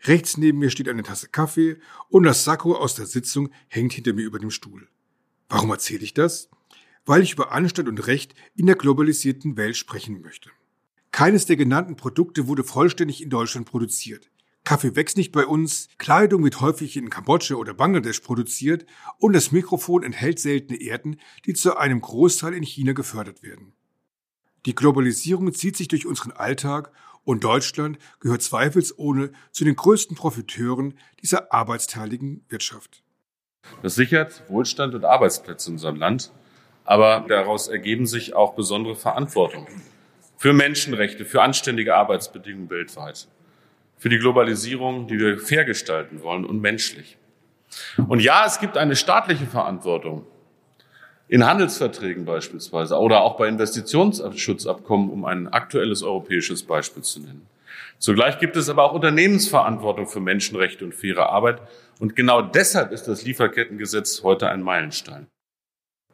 Rechts 0.04 0.36
neben 0.36 0.58
mir 0.58 0.68
steht 0.68 0.90
eine 0.90 1.02
Tasse 1.02 1.30
Kaffee 1.30 1.78
und 2.10 2.24
das 2.24 2.44
Sakko 2.44 2.74
aus 2.74 2.94
der 2.94 3.06
Sitzung 3.06 3.48
hängt 3.68 3.94
hinter 3.94 4.12
mir 4.12 4.26
über 4.26 4.38
dem 4.38 4.50
Stuhl. 4.50 4.88
Warum 5.50 5.70
erzähle 5.70 6.04
ich 6.04 6.14
das? 6.14 6.48
Weil 7.04 7.22
ich 7.22 7.32
über 7.32 7.50
Anstand 7.50 7.88
und 7.88 8.06
Recht 8.06 8.34
in 8.54 8.66
der 8.66 8.76
globalisierten 8.76 9.56
Welt 9.56 9.76
sprechen 9.76 10.22
möchte. 10.22 10.50
Keines 11.10 11.44
der 11.44 11.56
genannten 11.56 11.96
Produkte 11.96 12.46
wurde 12.46 12.62
vollständig 12.62 13.20
in 13.20 13.30
Deutschland 13.30 13.66
produziert. 13.66 14.30
Kaffee 14.62 14.94
wächst 14.94 15.16
nicht 15.16 15.32
bei 15.32 15.44
uns, 15.44 15.88
Kleidung 15.98 16.44
wird 16.44 16.60
häufig 16.60 16.96
in 16.96 17.10
Kambodscha 17.10 17.56
oder 17.56 17.74
Bangladesch 17.74 18.20
produziert 18.20 18.86
und 19.18 19.32
das 19.32 19.50
Mikrofon 19.50 20.04
enthält 20.04 20.38
seltene 20.38 20.80
Erden, 20.80 21.18
die 21.46 21.54
zu 21.54 21.76
einem 21.76 22.00
Großteil 22.00 22.54
in 22.54 22.62
China 22.62 22.92
gefördert 22.92 23.42
werden. 23.42 23.72
Die 24.66 24.74
Globalisierung 24.74 25.52
zieht 25.52 25.76
sich 25.76 25.88
durch 25.88 26.06
unseren 26.06 26.32
Alltag 26.32 26.92
und 27.24 27.42
Deutschland 27.42 27.98
gehört 28.20 28.42
zweifelsohne 28.42 29.32
zu 29.50 29.64
den 29.64 29.74
größten 29.74 30.16
Profiteuren 30.16 30.94
dieser 31.22 31.52
arbeitsteiligen 31.52 32.44
Wirtschaft. 32.48 33.02
Das 33.82 33.94
sichert 33.94 34.42
Wohlstand 34.48 34.94
und 34.94 35.04
Arbeitsplätze 35.04 35.70
in 35.70 35.74
unserem 35.74 35.96
Land, 35.96 36.30
aber 36.84 37.24
daraus 37.28 37.68
ergeben 37.68 38.06
sich 38.06 38.34
auch 38.34 38.54
besondere 38.54 38.94
Verantwortung 38.94 39.66
für 40.36 40.52
Menschenrechte, 40.52 41.24
für 41.24 41.42
anständige 41.42 41.94
Arbeitsbedingungen 41.94 42.70
weltweit, 42.70 43.28
für 43.96 44.08
die 44.08 44.18
Globalisierung, 44.18 45.06
die 45.06 45.18
wir 45.18 45.38
fair 45.38 45.64
gestalten 45.64 46.22
wollen 46.22 46.44
und 46.44 46.60
menschlich. 46.60 47.16
Und 48.08 48.20
ja, 48.20 48.44
es 48.46 48.58
gibt 48.58 48.76
eine 48.76 48.96
staatliche 48.96 49.46
Verantwortung 49.46 50.26
in 51.28 51.46
Handelsverträgen 51.46 52.24
beispielsweise 52.24 52.98
oder 52.98 53.20
auch 53.20 53.36
bei 53.36 53.48
Investitionsschutzabkommen, 53.48 55.10
um 55.10 55.24
ein 55.24 55.46
aktuelles 55.48 56.02
europäisches 56.02 56.64
Beispiel 56.64 57.02
zu 57.02 57.20
nennen. 57.20 57.46
Zugleich 58.00 58.38
gibt 58.38 58.56
es 58.56 58.70
aber 58.70 58.84
auch 58.84 58.94
Unternehmensverantwortung 58.94 60.08
für 60.08 60.20
Menschenrechte 60.20 60.86
und 60.86 60.94
faire 60.94 61.28
Arbeit. 61.28 61.60
Und 61.98 62.16
genau 62.16 62.40
deshalb 62.40 62.92
ist 62.92 63.04
das 63.04 63.24
Lieferkettengesetz 63.24 64.22
heute 64.22 64.48
ein 64.48 64.62
Meilenstein. 64.62 65.26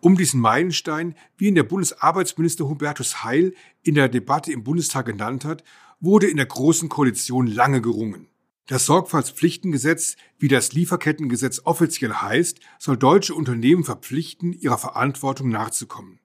Um 0.01 0.17
diesen 0.17 0.41
Meilenstein, 0.41 1.15
wie 1.37 1.47
ihn 1.47 1.55
der 1.55 1.63
Bundesarbeitsminister 1.63 2.69
Hubertus 2.69 3.23
Heil 3.23 3.55
in 3.85 3.95
der 3.95 4.09
Debatte 4.09 4.53
im 4.53 4.65
Bundestag 4.65 5.07
genannt 5.07 5.45
hat, 5.45 5.63
wurde 6.01 6.27
in 6.27 6.37
der 6.37 6.47
Großen 6.47 6.89
Koalition 6.89 7.47
lange 7.47 7.81
gerungen. 7.81 8.27
Das 8.67 8.85
Sorgfaltspflichtengesetz, 8.87 10.17
wie 10.39 10.49
das 10.49 10.73
Lieferkettengesetz 10.73 11.63
offiziell 11.65 12.15
heißt, 12.15 12.59
soll 12.81 12.97
deutsche 12.97 13.35
Unternehmen 13.35 13.85
verpflichten, 13.85 14.53
ihrer 14.53 14.77
Verantwortung 14.77 15.51
nachzukommen. 15.51 16.19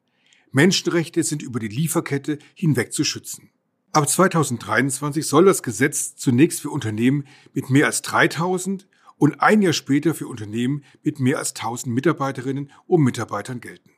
Menschenrechte 0.52 1.22
sind 1.22 1.44
über 1.44 1.60
die 1.60 1.68
Lieferkette 1.68 2.40
hinweg 2.56 2.94
zu 2.94 3.04
schützen. 3.04 3.52
Ab 3.94 4.08
2023 4.08 5.28
soll 5.28 5.44
das 5.44 5.64
Gesetz 5.64 6.16
zunächst 6.16 6.62
für 6.62 6.70
Unternehmen 6.70 7.26
mit 7.54 7.70
mehr 7.70 7.88
als 7.88 8.02
3000 8.04 8.88
und 9.18 9.42
ein 9.42 9.62
Jahr 9.62 9.74
später 9.74 10.14
für 10.14 10.28
Unternehmen 10.28 10.86
mit 11.04 11.20
mehr 11.20 11.40
als 11.40 11.54
1000 11.56 11.94
Mitarbeiterinnen 11.94 12.72
und 12.88 13.04
Mitarbeitern 13.04 13.60
gelten. 13.60 13.90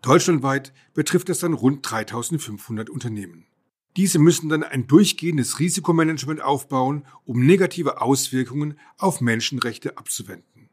Deutschlandweit 0.00 0.72
betrifft 0.92 1.28
es 1.28 1.38
dann 1.38 1.52
rund 1.52 1.88
3500 1.88 2.90
Unternehmen. 2.90 3.46
Diese 3.96 4.18
müssen 4.18 4.48
dann 4.48 4.64
ein 4.64 4.88
durchgehendes 4.88 5.60
Risikomanagement 5.60 6.40
aufbauen, 6.40 7.06
um 7.24 7.46
negative 7.46 8.00
Auswirkungen 8.00 8.76
auf 8.98 9.20
Menschenrechte 9.20 9.98
abzuwenden. 9.98 10.68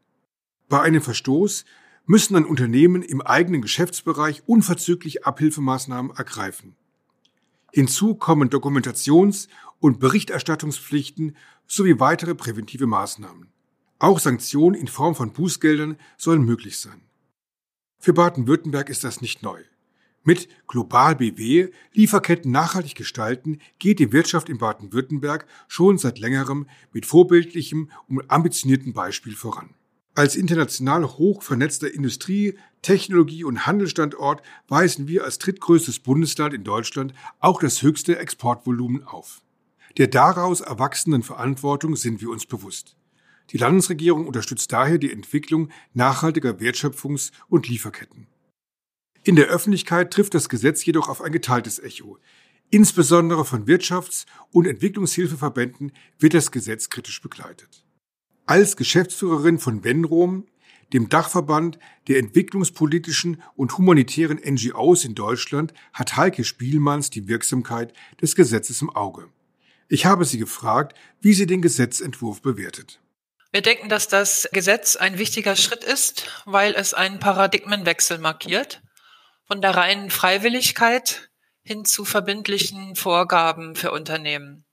Bei 0.68 0.80
einem 0.80 1.02
Verstoß 1.02 1.64
müssen 2.04 2.34
dann 2.34 2.46
Unternehmen 2.46 3.02
im 3.02 3.20
eigenen 3.20 3.62
Geschäftsbereich 3.62 4.42
unverzüglich 4.46 5.24
Abhilfemaßnahmen 5.24 6.16
ergreifen. 6.16 6.74
Hinzu 7.72 8.14
kommen 8.14 8.50
Dokumentations- 8.50 9.48
und 9.78 10.00
Berichterstattungspflichten 10.00 11.36
sowie 11.66 12.00
weitere 12.00 12.34
präventive 12.34 12.86
Maßnahmen. 12.86 13.48
Auch 13.98 14.18
Sanktionen 14.18 14.80
in 14.80 14.88
Form 14.88 15.14
von 15.14 15.32
Bußgeldern 15.32 15.96
sollen 16.16 16.42
möglich 16.42 16.78
sein. 16.78 17.02
Für 17.98 18.12
Baden-Württemberg 18.12 18.88
ist 18.88 19.04
das 19.04 19.20
nicht 19.20 19.42
neu. 19.42 19.62
Mit 20.22 20.48
Global 20.66 21.16
BW 21.16 21.68
Lieferketten 21.92 22.50
nachhaltig 22.50 22.94
gestalten 22.94 23.58
geht 23.78 23.98
die 23.98 24.12
Wirtschaft 24.12 24.48
in 24.48 24.58
Baden-Württemberg 24.58 25.46
schon 25.68 25.96
seit 25.96 26.18
längerem 26.18 26.66
mit 26.92 27.06
vorbildlichem 27.06 27.90
und 28.08 28.30
ambitioniertem 28.30 28.92
Beispiel 28.92 29.34
voran. 29.34 29.74
Als 30.14 30.36
international 30.36 31.04
hoch 31.04 31.42
vernetzter 31.42 31.92
Industrie-, 31.92 32.58
Technologie- 32.82 33.44
und 33.44 33.66
Handelsstandort 33.66 34.42
weisen 34.68 35.06
wir 35.06 35.24
als 35.24 35.38
drittgrößtes 35.38 35.98
Bundesland 35.98 36.54
in 36.54 36.64
Deutschland 36.64 37.14
auch 37.38 37.60
das 37.60 37.82
höchste 37.82 38.18
Exportvolumen 38.18 39.04
auf. 39.04 39.42
Der 39.98 40.06
daraus 40.06 40.60
erwachsenen 40.60 41.22
Verantwortung 41.22 41.96
sind 41.96 42.20
wir 42.20 42.30
uns 42.30 42.46
bewusst. 42.46 42.96
Die 43.50 43.58
Landesregierung 43.58 44.26
unterstützt 44.26 44.72
daher 44.72 44.98
die 44.98 45.12
Entwicklung 45.12 45.70
nachhaltiger 45.92 46.52
Wertschöpfungs- 46.52 47.32
und 47.48 47.68
Lieferketten. 47.68 48.28
In 49.24 49.36
der 49.36 49.48
Öffentlichkeit 49.48 50.12
trifft 50.12 50.34
das 50.34 50.48
Gesetz 50.48 50.84
jedoch 50.84 51.08
auf 51.08 51.20
ein 51.20 51.32
geteiltes 51.32 51.78
Echo. 51.78 52.18
Insbesondere 52.70 53.44
von 53.44 53.66
Wirtschafts- 53.66 54.24
und 54.52 54.66
Entwicklungshilfeverbänden 54.66 55.92
wird 56.18 56.34
das 56.34 56.52
Gesetz 56.52 56.88
kritisch 56.88 57.20
begleitet. 57.20 57.84
Als 58.46 58.76
Geschäftsführerin 58.76 59.58
von 59.58 59.84
Venrom, 59.84 60.46
dem 60.92 61.08
Dachverband 61.08 61.78
der 62.08 62.18
entwicklungspolitischen 62.18 63.42
und 63.54 63.76
humanitären 63.78 64.38
NGOs 64.38 65.04
in 65.04 65.14
Deutschland, 65.14 65.72
hat 65.92 66.16
Heike 66.16 66.44
Spielmanns 66.44 67.10
die 67.10 67.28
Wirksamkeit 67.28 67.92
des 68.20 68.34
Gesetzes 68.34 68.82
im 68.82 68.90
Auge. 68.90 69.28
Ich 69.88 70.06
habe 70.06 70.24
sie 70.24 70.38
gefragt, 70.38 70.96
wie 71.20 71.34
sie 71.34 71.46
den 71.46 71.62
Gesetzentwurf 71.62 72.42
bewertet. 72.42 73.00
Wir 73.52 73.62
denken, 73.62 73.88
dass 73.88 74.06
das 74.06 74.48
Gesetz 74.52 74.94
ein 74.94 75.18
wichtiger 75.18 75.56
Schritt 75.56 75.82
ist, 75.82 76.28
weil 76.44 76.74
es 76.74 76.94
einen 76.94 77.18
Paradigmenwechsel 77.18 78.18
markiert 78.18 78.82
von 79.46 79.60
der 79.60 79.76
reinen 79.76 80.10
Freiwilligkeit 80.10 81.30
hin 81.62 81.84
zu 81.84 82.04
verbindlichen 82.04 82.94
Vorgaben 82.94 83.74
für 83.74 83.90
Unternehmen. 83.90 84.64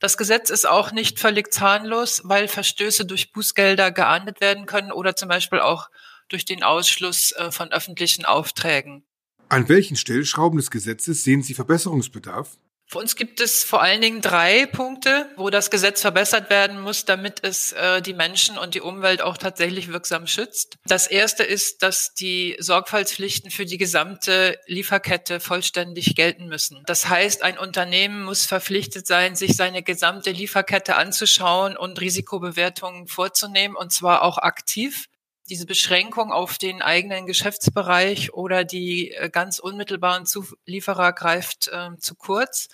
Das 0.00 0.16
Gesetz 0.16 0.50
ist 0.50 0.68
auch 0.68 0.92
nicht 0.92 1.18
völlig 1.18 1.52
zahnlos, 1.52 2.22
weil 2.24 2.48
Verstöße 2.48 3.06
durch 3.06 3.32
Bußgelder 3.32 3.92
geahndet 3.92 4.40
werden 4.40 4.66
können 4.66 4.92
oder 4.92 5.16
zum 5.16 5.28
Beispiel 5.28 5.60
auch 5.60 5.88
durch 6.28 6.44
den 6.44 6.62
Ausschluss 6.62 7.32
äh, 7.32 7.50
von 7.50 7.72
öffentlichen 7.72 8.24
Aufträgen. 8.24 9.04
An 9.48 9.68
welchen 9.68 9.96
Stellschrauben 9.96 10.58
des 10.58 10.70
Gesetzes 10.70 11.22
sehen 11.22 11.42
Sie 11.42 11.54
Verbesserungsbedarf? 11.54 12.58
Für 12.88 12.98
uns 12.98 13.16
gibt 13.16 13.40
es 13.40 13.64
vor 13.64 13.82
allen 13.82 14.00
Dingen 14.00 14.20
drei 14.20 14.64
Punkte, 14.66 15.28
wo 15.36 15.50
das 15.50 15.70
Gesetz 15.70 16.02
verbessert 16.02 16.50
werden 16.50 16.80
muss, 16.80 17.04
damit 17.04 17.42
es 17.42 17.72
äh, 17.72 18.00
die 18.00 18.14
Menschen 18.14 18.56
und 18.58 18.74
die 18.74 18.80
Umwelt 18.80 19.22
auch 19.22 19.36
tatsächlich 19.36 19.88
wirksam 19.88 20.28
schützt. 20.28 20.78
Das 20.86 21.08
erste 21.08 21.42
ist, 21.42 21.82
dass 21.82 22.14
die 22.14 22.56
Sorgfaltspflichten 22.60 23.50
für 23.50 23.66
die 23.66 23.76
gesamte 23.76 24.58
Lieferkette 24.66 25.40
vollständig 25.40 26.14
gelten 26.14 26.46
müssen. 26.46 26.84
Das 26.86 27.08
heißt, 27.08 27.42
ein 27.42 27.58
Unternehmen 27.58 28.22
muss 28.22 28.46
verpflichtet 28.46 29.06
sein, 29.08 29.34
sich 29.34 29.56
seine 29.56 29.82
gesamte 29.82 30.30
Lieferkette 30.30 30.94
anzuschauen 30.94 31.76
und 31.76 32.00
Risikobewertungen 32.00 33.08
vorzunehmen, 33.08 33.74
und 33.74 33.92
zwar 33.92 34.22
auch 34.22 34.38
aktiv 34.38 35.06
diese 35.48 35.66
Beschränkung 35.66 36.32
auf 36.32 36.58
den 36.58 36.82
eigenen 36.82 37.26
Geschäftsbereich 37.26 38.34
oder 38.34 38.64
die 38.64 39.12
äh, 39.12 39.30
ganz 39.30 39.58
unmittelbaren 39.58 40.26
Zulieferer 40.26 41.12
greift 41.12 41.68
äh, 41.68 41.96
zu 41.98 42.14
kurz. 42.14 42.68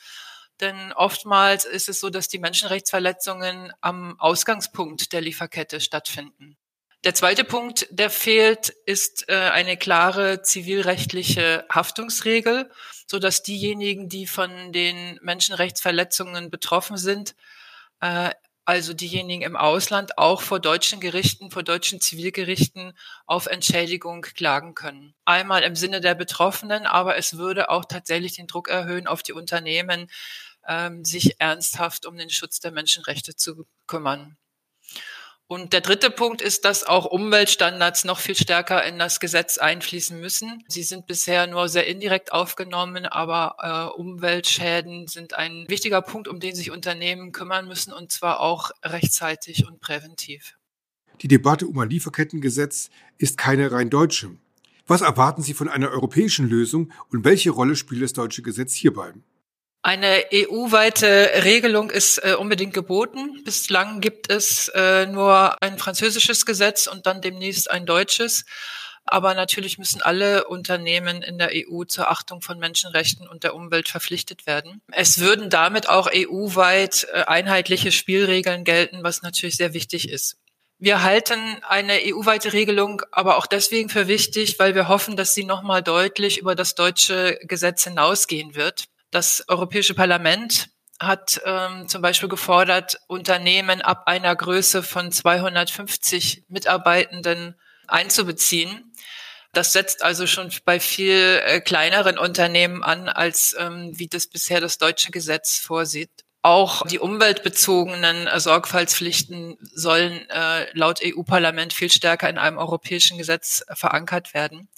Denn 0.60 0.92
oftmals 0.92 1.64
ist 1.64 1.88
es 1.88 2.00
so, 2.00 2.10
dass 2.10 2.28
die 2.28 2.38
Menschenrechtsverletzungen 2.38 3.72
am 3.80 4.18
Ausgangspunkt 4.20 5.12
der 5.12 5.20
Lieferkette 5.20 5.80
stattfinden. 5.80 6.56
Der 7.04 7.14
zweite 7.14 7.42
Punkt, 7.42 7.88
der 7.90 8.10
fehlt, 8.10 8.68
ist 8.86 9.28
äh, 9.28 9.34
eine 9.34 9.76
klare 9.76 10.42
zivilrechtliche 10.42 11.66
Haftungsregel, 11.68 12.70
so 13.08 13.18
dass 13.18 13.42
diejenigen, 13.42 14.08
die 14.08 14.28
von 14.28 14.72
den 14.72 15.18
Menschenrechtsverletzungen 15.20 16.48
betroffen 16.48 16.96
sind, 16.96 17.34
äh, 18.00 18.30
also 18.64 18.94
diejenigen 18.94 19.42
im 19.42 19.56
Ausland 19.56 20.18
auch 20.18 20.40
vor 20.40 20.60
deutschen 20.60 21.00
Gerichten, 21.00 21.50
vor 21.50 21.62
deutschen 21.62 22.00
Zivilgerichten 22.00 22.96
auf 23.26 23.46
Entschädigung 23.46 24.22
klagen 24.22 24.74
können. 24.74 25.14
Einmal 25.24 25.62
im 25.62 25.74
Sinne 25.74 26.00
der 26.00 26.14
Betroffenen, 26.14 26.86
aber 26.86 27.16
es 27.16 27.36
würde 27.36 27.70
auch 27.70 27.84
tatsächlich 27.84 28.34
den 28.34 28.46
Druck 28.46 28.68
erhöhen 28.68 29.06
auf 29.06 29.22
die 29.22 29.32
Unternehmen, 29.32 30.08
ähm, 30.68 31.04
sich 31.04 31.40
ernsthaft 31.40 32.06
um 32.06 32.16
den 32.16 32.30
Schutz 32.30 32.60
der 32.60 32.72
Menschenrechte 32.72 33.34
zu 33.34 33.66
kümmern. 33.86 34.36
Und 35.52 35.74
der 35.74 35.82
dritte 35.82 36.08
Punkt 36.08 36.40
ist, 36.40 36.64
dass 36.64 36.82
auch 36.82 37.04
Umweltstandards 37.04 38.04
noch 38.04 38.20
viel 38.20 38.34
stärker 38.34 38.82
in 38.86 38.98
das 38.98 39.20
Gesetz 39.20 39.58
einfließen 39.58 40.18
müssen. 40.18 40.64
Sie 40.66 40.82
sind 40.82 41.06
bisher 41.06 41.46
nur 41.46 41.68
sehr 41.68 41.86
indirekt 41.86 42.32
aufgenommen, 42.32 43.04
aber 43.04 43.92
äh, 43.94 44.00
Umweltschäden 44.00 45.08
sind 45.08 45.34
ein 45.34 45.66
wichtiger 45.68 46.00
Punkt, 46.00 46.26
um 46.26 46.40
den 46.40 46.54
sich 46.54 46.70
Unternehmen 46.70 47.32
kümmern 47.32 47.68
müssen, 47.68 47.92
und 47.92 48.10
zwar 48.10 48.40
auch 48.40 48.70
rechtzeitig 48.82 49.66
und 49.68 49.78
präventiv. 49.78 50.56
Die 51.20 51.28
Debatte 51.28 51.66
um 51.66 51.78
ein 51.80 51.90
Lieferkettengesetz 51.90 52.88
ist 53.18 53.36
keine 53.36 53.72
rein 53.72 53.90
deutsche. 53.90 54.30
Was 54.86 55.02
erwarten 55.02 55.42
Sie 55.42 55.52
von 55.52 55.68
einer 55.68 55.90
europäischen 55.90 56.48
Lösung 56.48 56.90
und 57.10 57.26
welche 57.26 57.50
Rolle 57.50 57.76
spielt 57.76 58.00
das 58.00 58.14
deutsche 58.14 58.40
Gesetz 58.40 58.72
hierbei? 58.72 59.12
Eine 59.84 60.26
EU-weite 60.32 61.42
Regelung 61.42 61.90
ist 61.90 62.18
äh, 62.18 62.34
unbedingt 62.34 62.72
geboten. 62.72 63.42
Bislang 63.44 64.00
gibt 64.00 64.30
es 64.30 64.68
äh, 64.68 65.06
nur 65.06 65.60
ein 65.60 65.76
französisches 65.76 66.46
Gesetz 66.46 66.86
und 66.86 67.06
dann 67.06 67.20
demnächst 67.20 67.68
ein 67.68 67.84
deutsches. 67.84 68.44
Aber 69.04 69.34
natürlich 69.34 69.78
müssen 69.78 70.00
alle 70.00 70.44
Unternehmen 70.44 71.22
in 71.22 71.36
der 71.36 71.50
EU 71.52 71.82
zur 71.82 72.08
Achtung 72.08 72.40
von 72.40 72.60
Menschenrechten 72.60 73.26
und 73.26 73.42
der 73.42 73.56
Umwelt 73.56 73.88
verpflichtet 73.88 74.46
werden. 74.46 74.80
Es 74.92 75.18
würden 75.18 75.50
damit 75.50 75.88
auch 75.88 76.08
EU-weit 76.14 77.08
äh, 77.12 77.24
einheitliche 77.24 77.90
Spielregeln 77.90 78.62
gelten, 78.62 79.02
was 79.02 79.22
natürlich 79.22 79.56
sehr 79.56 79.74
wichtig 79.74 80.08
ist. 80.08 80.36
Wir 80.78 81.02
halten 81.02 81.38
eine 81.68 81.94
EU-weite 82.06 82.52
Regelung 82.52 83.02
aber 83.10 83.36
auch 83.36 83.46
deswegen 83.46 83.88
für 83.88 84.06
wichtig, 84.06 84.60
weil 84.60 84.76
wir 84.76 84.86
hoffen, 84.86 85.16
dass 85.16 85.34
sie 85.34 85.44
nochmal 85.44 85.82
deutlich 85.82 86.38
über 86.38 86.54
das 86.54 86.76
deutsche 86.76 87.38
Gesetz 87.42 87.84
hinausgehen 87.84 88.54
wird. 88.54 88.86
Das 89.12 89.44
Europäische 89.46 89.92
Parlament 89.92 90.70
hat 90.98 91.42
ähm, 91.44 91.86
zum 91.86 92.00
Beispiel 92.00 92.30
gefordert, 92.30 92.98
Unternehmen 93.08 93.82
ab 93.82 94.04
einer 94.06 94.34
Größe 94.34 94.82
von 94.82 95.12
250 95.12 96.44
Mitarbeitenden 96.48 97.60
einzubeziehen. 97.86 98.90
Das 99.52 99.74
setzt 99.74 100.02
also 100.02 100.26
schon 100.26 100.50
bei 100.64 100.80
viel 100.80 101.42
äh, 101.44 101.60
kleineren 101.60 102.16
Unternehmen 102.16 102.82
an, 102.82 103.10
als 103.10 103.54
ähm, 103.58 103.90
wie 103.92 104.08
das 104.08 104.28
bisher 104.28 104.62
das 104.62 104.78
deutsche 104.78 105.10
Gesetz 105.10 105.58
vorsieht. 105.58 106.24
Auch 106.40 106.86
die 106.86 106.98
umweltbezogenen 106.98 108.26
äh, 108.28 108.40
Sorgfaltspflichten 108.40 109.58
sollen 109.74 110.26
äh, 110.30 110.66
laut 110.72 111.00
EU-Parlament 111.04 111.74
viel 111.74 111.90
stärker 111.90 112.30
in 112.30 112.38
einem 112.38 112.56
europäischen 112.56 113.18
Gesetz 113.18 113.62
äh, 113.68 113.76
verankert 113.76 114.32
werden. 114.32 114.70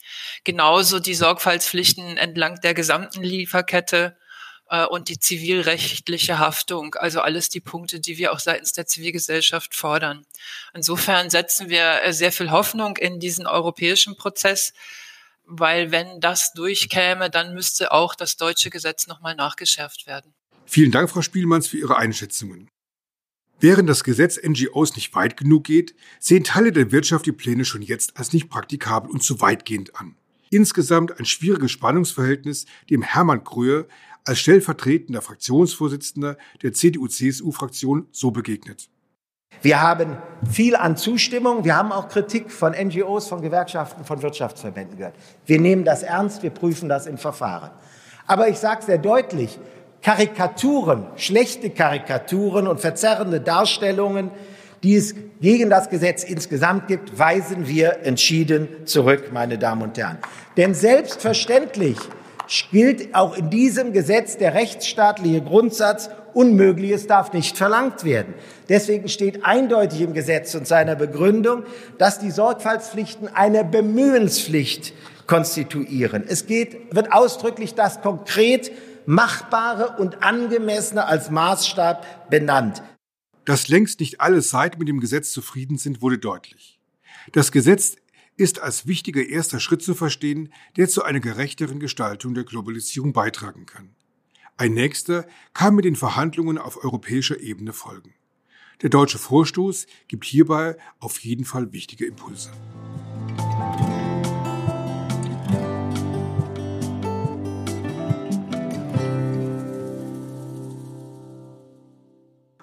Genauso 0.43 0.99
die 0.99 1.15
Sorgfaltspflichten 1.15 2.17
entlang 2.17 2.61
der 2.63 2.75
gesamten 2.75 3.23
Lieferkette 3.23 4.17
äh, 4.69 4.85
und 4.87 5.09
die 5.09 5.19
zivilrechtliche 5.19 6.39
Haftung. 6.39 6.95
Also 6.95 7.21
alles 7.21 7.49
die 7.49 7.61
Punkte, 7.61 8.01
die 8.01 8.19
wir 8.19 8.33
auch 8.33 8.39
seitens 8.39 8.73
der 8.73 8.87
Zivilgesellschaft 8.87 9.75
fordern. 9.75 10.25
Insofern 10.73 11.31
setzen 11.31 11.69
wir 11.69 12.03
äh, 12.03 12.13
sehr 12.13 12.33
viel 12.33 12.51
Hoffnung 12.51 12.97
in 12.97 13.21
diesen 13.21 13.47
europäischen 13.47 14.17
Prozess, 14.17 14.73
weil 15.45 15.91
wenn 15.91 16.21
das 16.21 16.53
durchkäme, 16.53 17.31
dann 17.31 17.55
müsste 17.55 17.93
auch 17.93 18.15
das 18.15 18.37
deutsche 18.37 18.71
Gesetz 18.71 19.07
nochmal 19.07 19.35
nachgeschärft 19.35 20.07
werden. 20.07 20.33
Vielen 20.67 20.91
Dank, 20.91 21.11
Frau 21.11 21.23
Spielmanns, 21.23 21.69
für 21.69 21.77
Ihre 21.77 21.97
Einschätzungen. 21.97 22.71
Während 23.61 23.89
das 23.89 24.05
Gesetz 24.05 24.39
NGOs 24.43 24.97
nicht 24.97 25.15
weit 25.15 25.37
genug 25.37 25.65
geht, 25.65 25.95
sehen 26.19 26.45
Teile 26.45 26.73
der 26.73 26.91
Wirtschaft 26.91 27.27
die 27.27 27.33
Pläne 27.33 27.65
schon 27.65 27.83
jetzt 27.83 28.17
als 28.17 28.33
nicht 28.33 28.49
praktikabel 28.51 29.11
und 29.11 29.23
zu 29.23 29.41
weitgehend 29.41 29.97
an. 29.97 30.17
Insgesamt 30.51 31.19
ein 31.19 31.25
schwieriges 31.25 31.71
Spannungsverhältnis, 31.71 32.67
dem 32.91 33.03
Hermann 33.03 33.45
Kröhe 33.45 33.89
als 34.25 34.39
stellvertretender 34.39 35.23
Fraktionsvorsitzender 35.23 36.37
der 36.63 36.73
CDU-CSU-Fraktion 36.73 38.07
so 38.11 38.31
begegnet. 38.31 38.89
Wir 39.63 39.81
haben 39.81 40.19
viel 40.51 40.77
an 40.77 40.97
Zustimmung. 40.97 41.65
Wir 41.65 41.77
haben 41.77 41.93
auch 41.93 42.09
Kritik 42.09 42.51
von 42.51 42.73
NGOs, 42.73 43.29
von 43.29 43.41
Gewerkschaften, 43.41 44.05
von 44.05 44.21
Wirtschaftsverbänden 44.23 44.99
gehört. 44.99 45.15
Wir 45.47 45.61
nehmen 45.61 45.85
das 45.85 46.03
ernst. 46.03 46.43
Wir 46.43 46.51
prüfen 46.51 46.89
das 46.89 47.07
im 47.07 47.19
Verfahren. 47.19 47.71
Aber 48.27 48.49
ich 48.49 48.59
sage 48.59 48.85
sehr 48.85 48.99
deutlich, 48.99 49.59
Karikaturen, 50.03 51.07
schlechte 51.17 51.71
Karikaturen 51.71 52.67
und 52.67 52.81
verzerrende 52.81 53.41
Darstellungen, 53.41 54.31
die 54.83 54.97
es 54.97 55.15
gegen 55.41 55.71
das 55.71 55.89
Gesetz 55.89 56.25
insgesamt 56.25 56.89
gibt, 56.89 57.19
weisen 57.19 57.67
wir 57.67 58.01
entschieden 58.03 58.69
zurück, 58.85 59.31
meine 59.33 59.57
Damen 59.57 59.81
und 59.81 59.97
Herren. 59.97 60.19
Denn 60.59 60.75
selbstverständlich 60.75 61.97
gilt 62.71 63.15
auch 63.15 63.37
in 63.37 63.51
diesem 63.51 63.93
Gesetz 63.93 64.37
der 64.37 64.55
rechtsstaatliche 64.55 65.43
Grundsatz, 65.43 66.11
Unmögliches 66.35 67.07
darf 67.07 67.33
nicht 67.33 67.57
verlangt 67.57 68.05
werden. 68.05 68.35
Deswegen 68.69 69.09
steht 69.09 69.45
eindeutig 69.45 70.01
im 70.01 70.15
Gesetz 70.15 70.55
und 70.55 70.67
seiner 70.67 70.97
Begründung, 70.97 71.63
dass 71.97 72.19
die 72.19 72.33
Sorgfaltspflichten 72.33 73.29
eine 73.29 73.65
Bemühenspflicht 73.65 74.93
konstituieren. 75.27 76.25
Es 76.27 76.47
geht, 76.47 76.95
wird 76.95 77.13
ausdrücklich 77.13 77.75
das 77.75 78.03
konkret 78.03 78.73
Machbare 79.07 80.01
und 80.01 80.23
Angemessene 80.23 81.07
als 81.07 81.31
Maßstab 81.31 82.31
benannt. 82.31 82.83
Dass 83.45 83.69
längst 83.69 84.01
nicht 84.01 84.21
alle 84.21 84.41
Seiten 84.41 84.79
mit 84.79 84.89
dem 84.89 85.01
Gesetz 85.01 85.31
zufrieden 85.31 85.77
sind, 85.77 86.03
wurde 86.03 86.19
deutlich. 86.19 86.81
Das 87.33 87.53
Gesetz 87.53 87.97
ist 88.37 88.61
als 88.61 88.87
wichtiger 88.87 89.25
erster 89.25 89.61
Schritt 89.61 89.83
zu 89.83 89.95
verstehen, 89.95 90.53
der 90.77 90.89
zu 90.89 91.05
einer 91.05 91.21
gerechteren 91.21 91.79
Gestaltung 91.79 92.35
der 92.35 92.45
Globalisierung 92.45 93.13
beitragen 93.13 93.67
kann. 93.67 93.95
Ein 94.57 94.75
nächster 94.75 95.27
kann 95.53 95.75
mit 95.75 95.85
den 95.85 95.97
Verhandlungen 95.97 96.59
auf 96.59 96.83
europäischer 96.85 97.41
Ebene 97.41 97.73
folgen. 97.73 98.15
Der 98.83 98.91
deutsche 98.91 99.19
Vorstoß 99.19 99.87
gibt 100.09 100.25
hierbei 100.25 100.77
auf 100.99 101.21
jeden 101.21 101.45
Fall 101.45 101.73
wichtige 101.73 102.07
Impulse. 102.07 102.51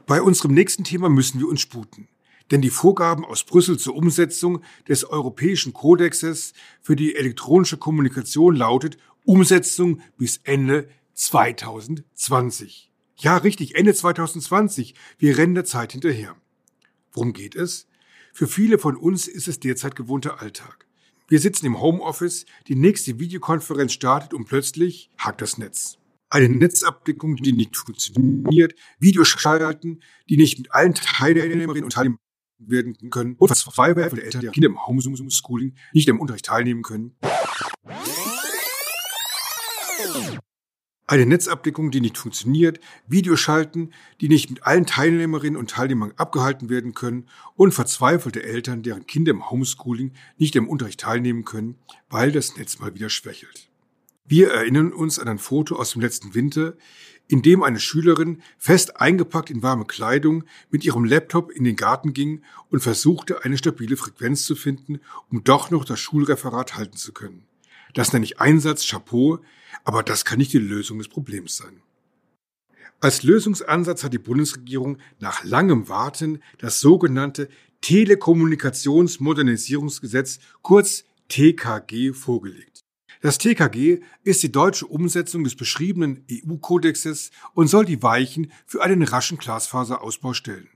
Bei 0.06 0.22
unserem 0.22 0.54
nächsten 0.54 0.84
Thema 0.84 1.08
müssen 1.08 1.40
wir 1.40 1.48
uns 1.48 1.62
sputen. 1.62 2.10
Denn 2.52 2.62
die 2.62 2.70
Vorgaben 2.70 3.24
aus 3.24 3.46
Brüssel 3.46 3.80
zur 3.80 3.96
Umsetzung 3.96 4.62
des 4.88 5.06
Europäischen 5.06 5.74
Kodexes 5.74 6.54
für 6.82 6.98
die 6.98 7.16
elektronische 7.16 7.78
Kommunikation 7.78 8.56
lautet 8.56 8.98
Umsetzung 9.24 10.02
bis 10.18 10.42
Ende 10.44 10.90
2020. 11.14 12.92
Ja, 13.18 13.38
richtig, 13.38 13.76
Ende 13.76 13.94
2020. 13.94 14.96
Wir 15.18 15.38
rennen 15.38 15.56
der 15.56 15.66
Zeit 15.66 15.94
hinterher. 15.94 16.36
Worum 17.14 17.34
geht 17.34 17.56
es? 17.56 17.88
Für 18.34 18.48
viele 18.48 18.80
von 18.80 18.98
uns 18.98 19.28
ist 19.28 19.48
es 19.48 19.60
derzeit 19.60 19.96
gewohnter 19.96 20.42
Alltag. 20.42 20.88
Wir 21.28 21.40
sitzen 21.40 21.66
im 21.66 21.80
Homeoffice, 21.80 22.46
die 22.68 22.76
nächste 22.76 23.20
Videokonferenz 23.20 23.94
startet 23.94 24.34
und 24.34 24.46
plötzlich 24.46 25.10
hakt 25.18 25.42
das 25.42 25.58
Netz 25.58 25.98
eine 26.32 26.48
Netzabdeckung, 26.48 27.36
die 27.36 27.52
nicht 27.52 27.76
funktioniert, 27.76 28.74
Videos 29.00 29.28
schalten, 29.28 30.00
die 30.30 30.38
nicht 30.38 30.60
mit 30.60 30.72
allen 30.74 30.94
Teilnehmerinnen 30.94 31.84
und 31.84 31.92
Teilnehmern 31.92 32.20
werden 32.68 33.10
können 33.10 33.36
und 33.38 33.48
verzweifelt, 33.48 34.12
weil 34.12 34.20
Eltern 34.20 34.42
der 34.42 34.52
Kinder 34.52 34.70
im 34.70 34.86
Homeschooling 34.86 35.74
nicht 35.94 36.08
im 36.08 36.20
Unterricht 36.20 36.46
teilnehmen 36.46 36.84
können. 36.84 37.16
Eine 41.08 41.26
Netzabdeckung, 41.26 41.92
die 41.92 42.00
nicht 42.00 42.18
funktioniert, 42.18 42.80
Videos 43.06 43.42
schalten, 43.42 43.92
die 44.22 44.30
nicht 44.30 44.50
mit 44.50 44.64
allen 44.64 44.86
Teilnehmerinnen 44.86 45.60
und 45.60 45.72
Teilnehmern 45.72 46.14
abgehalten 46.16 46.70
werden 46.70 46.94
können 46.94 47.28
und 47.58 47.74
verzweifelte 47.74 48.44
Eltern, 48.44 48.82
deren 48.82 49.06
Kinder 49.06 49.32
im 49.32 49.52
Homeschooling 49.52 50.14
nicht 50.38 50.56
im 50.56 50.70
Unterricht 50.70 51.02
teilnehmen 51.02 51.44
können, 51.44 51.76
weil 52.10 52.32
das 52.32 52.56
Netz 52.56 52.80
mal 52.80 52.96
wieder 52.96 53.10
schwächelt. 53.10 53.71
Wir 54.26 54.52
erinnern 54.52 54.94
uns 54.94 55.20
an 55.20 55.28
ein 55.28 55.40
Foto 55.40 55.76
aus 55.76 55.92
dem 55.92 56.02
letzten 56.02 56.34
Winter, 56.34 56.76
in 57.28 57.42
dem 57.42 57.64
eine 57.64 57.80
Schülerin 57.80 58.42
fest 58.58 59.00
eingepackt 59.00 59.50
in 59.50 59.64
warme 59.64 59.86
Kleidung 59.86 60.44
mit 60.70 60.86
ihrem 60.86 61.06
Laptop 61.06 61.52
in 61.52 61.64
den 61.64 61.76
Garten 61.76 62.14
ging 62.14 62.44
und 62.70 62.82
versuchte, 62.82 63.44
eine 63.44 63.58
stabile 63.58 63.98
Frequenz 63.98 64.46
zu 64.46 64.56
finden, 64.56 65.00
um 65.30 65.44
doch 65.44 65.72
noch 65.72 65.86
das 65.86 66.00
Schulreferat 66.00 66.76
halten 66.76 66.98
zu 66.98 67.14
können. 67.14 67.46
Das 67.94 68.14
nenne 68.14 68.26
ich 68.26 68.40
Einsatz, 68.40 68.88
Chapeau, 68.88 69.40
aber 69.84 70.04
das 70.04 70.26
kann 70.26 70.40
nicht 70.40 70.54
die 70.54 70.60
Lösung 70.60 70.98
des 70.98 71.08
Problems 71.08 71.58
sein. 71.58 71.82
Als 73.00 73.24
Lösungsansatz 73.24 74.04
hat 74.04 74.14
die 74.14 74.20
Bundesregierung 74.20 74.98
nach 75.20 75.44
langem 75.44 75.90
Warten 75.90 76.44
das 76.60 76.80
sogenannte 76.80 77.50
Telekommunikationsmodernisierungsgesetz 77.82 80.40
kurz 80.62 81.04
TKG 81.28 82.14
vorgelegt. 82.14 82.81
Das 83.22 83.38
TKG 83.38 84.00
ist 84.24 84.42
die 84.42 84.52
deutsche 84.52 84.88
Umsetzung 84.88 85.44
des 85.44 85.56
beschriebenen 85.56 86.26
EU-Kodexes 86.32 87.30
und 87.54 87.68
soll 87.68 87.86
die 87.86 88.02
Weichen 88.02 88.52
für 88.66 88.82
einen 88.82 89.04
raschen 89.04 89.38
Glasfaserausbau 89.38 90.34
stellen. 90.34 90.70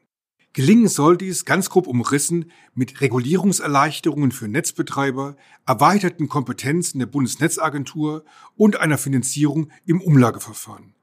Gelingen 0.54 0.88
soll 0.88 1.18
dies 1.18 1.44
ganz 1.44 1.72
grob 1.72 1.88
umrissen 1.88 2.52
mit 2.76 3.02
Regulierungserleichterungen 3.02 4.32
für 4.32 4.48
Netzbetreiber, 4.48 5.38
erweiterten 5.66 6.30
Kompetenzen 6.30 7.00
der 7.00 7.08
Bundesnetzagentur 7.08 8.24
und 8.56 8.80
einer 8.80 9.00
Finanzierung 9.00 9.72
im 9.88 10.00
Umlageverfahren. 10.00 10.94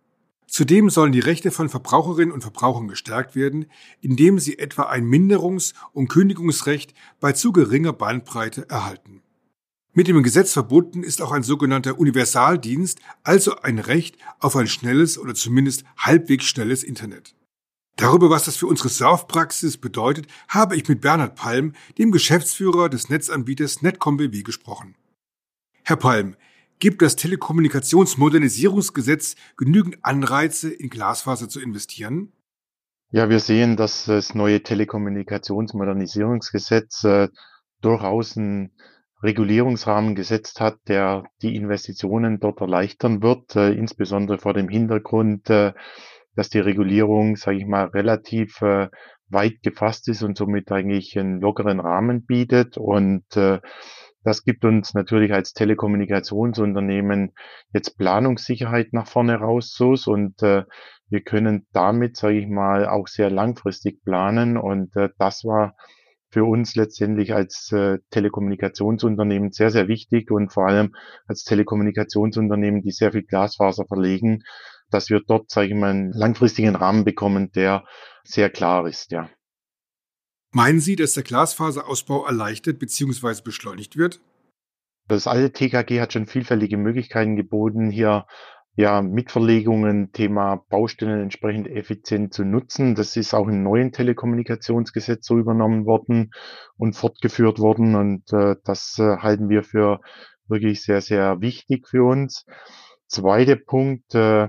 Zudem 0.47 0.91
sollen 0.91 1.13
die 1.13 1.21
Rechte 1.21 1.51
von 1.51 1.69
Verbraucherinnen 1.69 2.33
und 2.33 2.43
Verbrauchern 2.43 2.87
gestärkt 2.87 3.35
werden, 3.35 3.67
indem 4.01 4.39
sie 4.39 4.61
etwa 4.61 4.85
ein 4.85 5.07
Minderungs- 5.07 5.75
und 5.93 6.09
Kündigungsrecht 6.09 6.95
bei 7.19 7.33
zu 7.33 7.53
geringer 7.53 7.93
Bandbreite 7.93 8.71
erhalten. 8.71 9.23
Mit 9.95 10.09
dem 10.09 10.23
Gesetz 10.23 10.55
verbunden 10.55 11.03
ist 11.03 11.21
auch 11.21 11.33
ein 11.33 11.43
sogenannter 11.43 11.99
Universaldienst, 11.99 12.99
also 13.25 13.57
ein 13.57 13.79
Recht 13.79 14.17
auf 14.39 14.57
ein 14.57 14.67
schnelles 14.67 15.19
oder 15.19 15.35
zumindest 15.35 15.85
halbwegs 15.99 16.47
schnelles 16.47 16.83
Internet. 16.83 17.35
Darüber, 17.97 18.31
was 18.31 18.47
das 18.47 18.57
für 18.57 18.69
unsere 18.69 18.89
Surfpraxis 18.89 19.77
bedeutet, 19.77 20.29
habe 20.49 20.77
ich 20.77 20.89
mit 20.89 21.03
Bernhard 21.03 21.35
Palm, 21.35 21.75
dem 21.99 22.11
Geschäftsführer 22.11 22.89
des 22.89 23.11
Netzanbieters 23.11 23.83
Netcom 23.83 24.17
BW, 24.17 24.43
gesprochen. 24.43 24.95
Herr 25.83 25.97
Palm, 25.97 26.37
gibt 26.79 27.03
das 27.03 27.17
Telekommunikationsmodernisierungsgesetz 27.17 29.37
genügend 29.59 29.99
Anreize, 30.03 30.71
in 30.71 30.89
Glasfaser 30.89 31.51
zu 31.51 31.61
investieren? 31.61 32.33
Ja, 33.11 33.29
wir 33.29 33.41
sehen, 33.41 33.77
dass 33.77 34.07
das 34.07 34.35
neue 34.35 34.63
Telekommunikationsmodernisierungsgesetz 34.63 37.05
äh, 37.05 37.29
durchaus 37.83 38.37
ein 38.37 38.73
Regulierungsrahmen 39.23 40.15
gesetzt 40.15 40.61
hat, 40.61 40.79
der 40.89 41.25
die 41.43 41.55
Investitionen 41.55 42.41
dort 42.41 42.61
erleichtern 42.61 43.23
wird, 43.23 43.55
äh, 43.57 43.73
insbesondere 43.73 44.39
vor 44.39 44.55
dem 44.55 44.69
Hintergrund, 44.69 45.49
äh, 45.51 45.73
dass 46.35 46.49
die 46.49 46.59
Regulierung, 46.61 47.37
sage 47.37 47.59
ich 47.59 47.67
mal, 47.67 47.87
relativ 47.87 48.61
äh, 48.63 48.89
weit 49.29 49.63
gefasst 49.63 50.09
ist 50.09 50.23
und 50.23 50.37
somit 50.37 50.71
eigentlich 50.73 51.19
einen 51.19 51.41
lockeren 51.41 51.81
Rahmen 51.81 52.25
bietet. 52.25 52.77
Und 52.79 53.25
äh, 53.37 53.61
das 54.25 54.45
gibt 54.45 54.65
uns 54.65 54.95
natürlich 54.95 55.33
als 55.33 55.53
Telekommunikationsunternehmen 55.53 57.33
jetzt 57.73 57.99
Planungssicherheit 57.99 58.93
nach 58.93 59.07
vorne 59.07 59.37
raus 59.37 59.77
und 60.07 60.43
äh, 60.43 60.65
wir 61.09 61.21
können 61.21 61.67
damit, 61.73 62.17
sage 62.17 62.39
ich 62.39 62.49
mal, 62.49 62.89
auch 62.89 63.07
sehr 63.07 63.31
langfristig 63.31 64.03
planen. 64.03 64.57
Und 64.57 64.97
äh, 64.97 65.11
das 65.19 65.45
war 65.45 65.75
für 66.33 66.45
uns 66.45 66.75
letztendlich 66.75 67.35
als 67.35 67.71
äh, 67.73 67.99
Telekommunikationsunternehmen 68.11 69.53
sehr, 69.53 69.71
sehr 69.71 69.87
wichtig 69.87 70.31
und 70.31 70.51
vor 70.51 70.67
allem 70.67 70.95
als 71.27 71.45
Telekommunikationsunternehmen, 71.45 72.81
die 72.81 72.91
sehr 72.91 73.13
viel 73.13 73.23
Glasfaser 73.23 73.85
verlegen, 73.87 74.43
dass 74.91 75.11
wir 75.11 75.21
dort, 75.21 75.51
sage 75.51 75.69
ich 75.69 75.75
mal, 75.75 75.91
einen 75.91 76.13
langfristigen 76.13 76.75
Rahmen 76.75 77.05
bekommen, 77.05 77.53
der 77.53 77.85
sehr 78.25 78.49
klar 78.49 78.87
ist, 78.89 79.13
ja. 79.13 79.29
Meinen 80.55 80.81
Sie, 80.81 80.97
dass 80.97 81.15
der 81.15 81.23
Glasfaserausbau 81.23 82.27
erleichtert 82.27 82.79
bzw. 82.79 83.43
beschleunigt 83.43 83.97
wird? 83.97 84.21
Das 85.09 85.27
alte 85.27 85.53
TKG 85.53 86.01
hat 86.01 86.13
schon 86.13 86.27
vielfältige 86.27 86.77
Möglichkeiten 86.79 87.37
geboten, 87.37 87.91
hier 87.91 88.27
ja, 88.75 89.03
Mitverlegungen, 89.03 90.13
Thema 90.13 90.65
Baustellen 90.69 91.21
entsprechend 91.21 91.69
effizient 91.69 92.33
zu 92.33 92.45
nutzen. 92.45 92.95
Das 92.95 93.17
ist 93.17 93.35
auch 93.35 93.49
im 93.49 93.63
neuen 93.63 93.93
Telekommunikationsgesetz 93.93 95.27
so 95.27 95.39
übernommen 95.39 95.85
worden 95.85 96.33
und 96.77 96.95
fortgeführt 96.95 97.59
worden. 97.59 97.95
Und 97.95 98.33
äh, 98.33 98.57
das 98.65 98.99
äh, 98.99 99.19
halten 99.19 99.49
wir 99.49 99.63
für 99.63 100.01
wirklich 100.49 100.83
sehr, 100.83 101.01
sehr 101.01 101.41
wichtig 101.41 101.87
für 101.89 102.05
uns. 102.05 102.47
Zweiter 103.09 103.57
Punkt, 103.57 104.15
äh, 104.15 104.49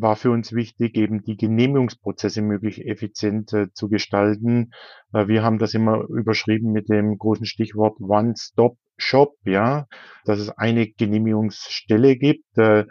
war 0.00 0.16
für 0.16 0.30
uns 0.30 0.52
wichtig, 0.52 0.96
eben 0.96 1.22
die 1.22 1.36
Genehmigungsprozesse 1.36 2.40
möglichst 2.40 2.80
effizient 2.80 3.52
äh, 3.52 3.72
zu 3.72 3.88
gestalten. 3.88 4.72
Äh, 5.12 5.28
wir 5.28 5.42
haben 5.42 5.58
das 5.58 5.74
immer 5.74 6.04
überschrieben 6.08 6.72
mit 6.72 6.88
dem 6.88 7.18
großen 7.18 7.46
Stichwort 7.46 8.00
One-Stop-Shop, 8.00 9.34
ja, 9.44 9.86
dass 10.24 10.38
es 10.38 10.50
eine 10.50 10.88
Genehmigungsstelle 10.88 12.16
gibt. 12.16 12.56
Äh, 12.56 12.86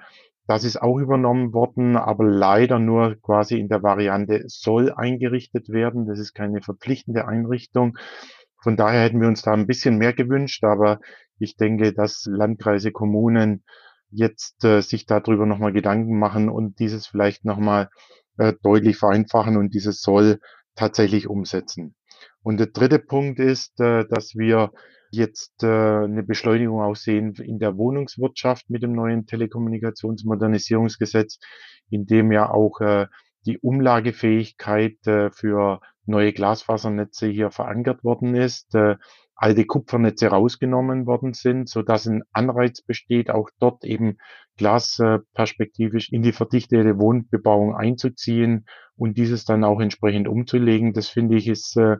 das 0.51 0.65
ist 0.65 0.81
auch 0.81 0.97
übernommen 0.97 1.53
worden, 1.53 1.95
aber 1.95 2.25
leider 2.25 2.77
nur 2.77 3.15
quasi 3.21 3.57
in 3.57 3.69
der 3.69 3.83
Variante 3.83 4.43
soll 4.47 4.91
eingerichtet 4.91 5.69
werden. 5.69 6.07
Das 6.07 6.19
ist 6.19 6.33
keine 6.33 6.61
verpflichtende 6.61 7.25
Einrichtung. 7.25 7.97
Von 8.61 8.75
daher 8.75 9.01
hätten 9.01 9.21
wir 9.21 9.29
uns 9.29 9.43
da 9.43 9.53
ein 9.53 9.65
bisschen 9.65 9.97
mehr 9.97 10.11
gewünscht, 10.11 10.65
aber 10.65 10.99
ich 11.39 11.55
denke, 11.55 11.93
dass 11.93 12.25
Landkreise, 12.25 12.91
Kommunen 12.91 13.63
jetzt 14.09 14.65
äh, 14.65 14.81
sich 14.81 15.05
darüber 15.05 15.45
nochmal 15.45 15.71
Gedanken 15.71 16.19
machen 16.19 16.49
und 16.49 16.79
dieses 16.79 17.07
vielleicht 17.07 17.45
nochmal 17.45 17.87
äh, 18.37 18.51
deutlich 18.61 18.97
vereinfachen 18.97 19.55
und 19.55 19.73
dieses 19.73 20.01
soll 20.01 20.41
tatsächlich 20.75 21.29
umsetzen. 21.29 21.95
Und 22.43 22.59
der 22.59 22.67
dritte 22.67 22.99
Punkt 22.99 23.39
ist, 23.39 23.79
äh, 23.79 24.03
dass 24.09 24.35
wir 24.35 24.71
jetzt 25.11 25.63
äh, 25.63 25.67
eine 25.67 26.23
Beschleunigung 26.23 26.81
auch 26.81 26.95
sehen 26.95 27.35
in 27.35 27.59
der 27.59 27.77
Wohnungswirtschaft 27.77 28.69
mit 28.69 28.83
dem 28.83 28.93
neuen 28.93 29.25
Telekommunikationsmodernisierungsgesetz, 29.27 31.39
in 31.89 32.05
dem 32.05 32.31
ja 32.31 32.49
auch 32.49 32.79
äh, 32.81 33.07
die 33.45 33.59
Umlagefähigkeit 33.59 35.05
äh, 35.05 35.31
für 35.31 35.81
neue 36.05 36.33
Glasfasernetze 36.33 37.27
hier 37.27 37.51
verankert 37.51 38.03
worden 38.03 38.35
ist. 38.35 38.75
Äh, 38.75 38.95
alte 39.41 39.65
Kupfernetze 39.65 40.27
rausgenommen 40.27 41.07
worden 41.07 41.33
sind, 41.33 41.67
so 41.67 41.81
dass 41.81 42.05
ein 42.05 42.21
Anreiz 42.31 42.83
besteht, 42.83 43.31
auch 43.31 43.49
dort 43.59 43.83
eben 43.83 44.17
glasperspektivisch 44.57 46.11
in 46.11 46.21
die 46.21 46.31
verdichtete 46.31 46.99
Wohnbebauung 46.99 47.75
einzuziehen 47.75 48.67
und 48.95 49.17
dieses 49.17 49.43
dann 49.43 49.63
auch 49.63 49.79
entsprechend 49.79 50.27
umzulegen. 50.27 50.93
Das 50.93 51.07
finde 51.07 51.37
ich 51.37 51.47
ist 51.47 51.75
äh, 51.75 51.97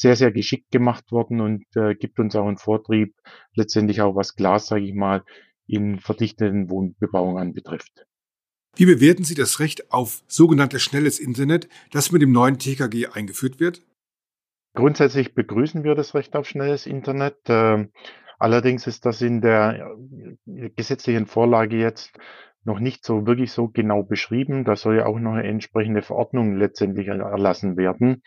sehr, 0.00 0.16
sehr 0.16 0.32
geschickt 0.32 0.70
gemacht 0.70 1.12
worden 1.12 1.40
und 1.40 1.64
äh, 1.76 1.94
gibt 1.94 2.18
uns 2.18 2.34
auch 2.34 2.46
einen 2.46 2.56
Vortrieb, 2.56 3.14
letztendlich 3.54 4.00
auch 4.00 4.16
was 4.16 4.34
Glas, 4.34 4.66
sage 4.66 4.84
ich 4.84 4.94
mal, 4.94 5.22
in 5.66 5.98
verdichteten 5.98 6.70
Wohnbebauung 6.70 7.38
anbetrifft. 7.38 8.06
Wie 8.76 8.86
bewerten 8.86 9.24
Sie 9.24 9.34
das 9.34 9.60
Recht 9.60 9.92
auf 9.92 10.22
sogenanntes 10.26 10.82
schnelles 10.82 11.18
Internet, 11.18 11.68
das 11.92 12.12
mit 12.12 12.22
dem 12.22 12.32
neuen 12.32 12.58
TKG 12.58 13.08
eingeführt 13.12 13.60
wird? 13.60 13.82
Grundsätzlich 14.74 15.34
begrüßen 15.34 15.84
wir 15.84 15.94
das 15.94 16.14
Recht 16.14 16.34
auf 16.34 16.48
schnelles 16.48 16.86
Internet. 16.86 17.36
Ähm, 17.48 17.90
allerdings 18.38 18.86
ist 18.86 19.04
das 19.04 19.20
in 19.20 19.42
der 19.42 19.96
äh, 20.46 20.70
gesetzlichen 20.70 21.26
Vorlage 21.26 21.76
jetzt 21.76 22.12
noch 22.64 22.78
nicht 22.78 23.04
so 23.04 23.26
wirklich 23.26 23.52
so 23.52 23.68
genau 23.68 24.02
beschrieben. 24.02 24.64
Da 24.64 24.76
soll 24.76 24.96
ja 24.96 25.06
auch 25.06 25.18
noch 25.18 25.32
eine 25.32 25.48
entsprechende 25.48 26.00
Verordnung 26.00 26.56
letztendlich 26.56 27.08
erlassen 27.08 27.76
werden. 27.76 28.22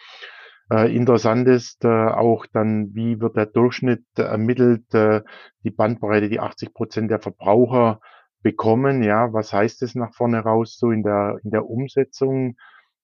Äh, 0.72 0.96
interessant 0.96 1.48
ist 1.48 1.84
äh, 1.86 1.88
auch 1.88 2.46
dann, 2.52 2.94
wie 2.94 3.20
wird 3.20 3.36
der 3.36 3.46
Durchschnitt 3.46 4.06
ermittelt, 4.16 4.86
die 4.94 5.72
Bandbreite, 5.72 6.30
die 6.30 6.40
80 6.40 6.74
Prozent 6.74 7.12
der 7.12 7.20
Verbraucher 7.20 8.00
bekommen. 8.42 9.04
Ja, 9.04 9.34
was 9.34 9.54
heißt 9.54 9.82
es 9.84 9.96
nach 9.96 10.14
vorne 10.14 10.40
raus 10.40 10.78
so 10.78 10.92
in 10.92 11.04
der, 11.04 11.40
in 11.44 11.52
der 11.52 11.66
Umsetzung? 11.66 12.56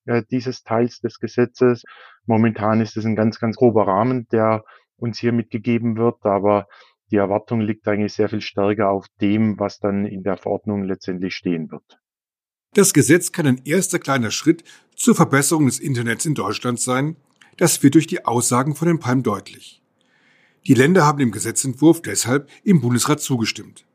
äh, 0.10 0.24
dieses 0.30 0.64
Teils 0.64 1.00
des 1.00 1.20
Gesetzes. 1.20 1.84
Momentan 2.26 2.82
ist 2.82 2.98
es 2.98 3.06
ein 3.06 3.16
ganz, 3.16 3.40
ganz 3.40 3.56
grober 3.56 3.88
Rahmen, 3.88 4.28
der 4.32 4.64
uns 4.98 5.20
hier 5.20 5.32
mitgegeben 5.32 5.98
wird, 5.98 6.26
aber 6.26 6.68
die 7.12 7.18
Erwartung 7.18 7.62
liegt 7.62 7.88
eigentlich 7.88 8.14
sehr 8.14 8.30
viel 8.30 8.42
stärker 8.42 8.90
auf 8.90 9.06
dem, 9.22 9.58
was 9.60 9.80
dann 9.80 10.06
in 10.06 10.24
der 10.24 10.38
Verordnung 10.38 10.84
letztendlich 10.84 11.36
stehen 11.36 11.72
wird. 11.72 12.00
Das 12.74 12.94
Gesetz 12.94 13.32
kann 13.32 13.48
ein 13.48 13.62
erster 13.66 13.98
kleiner 13.98 14.30
Schritt 14.30 14.64
zur 14.96 15.16
Verbesserung 15.16 15.66
des 15.66 15.80
Internets 15.80 16.26
in 16.26 16.36
Deutschland 16.36 16.80
sein. 16.80 17.16
Das 17.60 17.84
wird 17.84 17.96
durch 17.96 18.08
die 18.08 18.24
Aussagen 18.24 18.74
von 18.74 18.88
Herrn 18.88 19.00
Palm 19.00 19.22
deutlich. 19.22 19.82
Die 20.66 20.74
Länder 20.74 21.06
haben 21.06 21.20
dem 21.20 21.32
Gesetzentwurf 21.32 22.02
deshalb 22.02 22.50
im 22.64 22.80
Bundesrat 22.80 23.20
zugestimmt. 23.20 23.86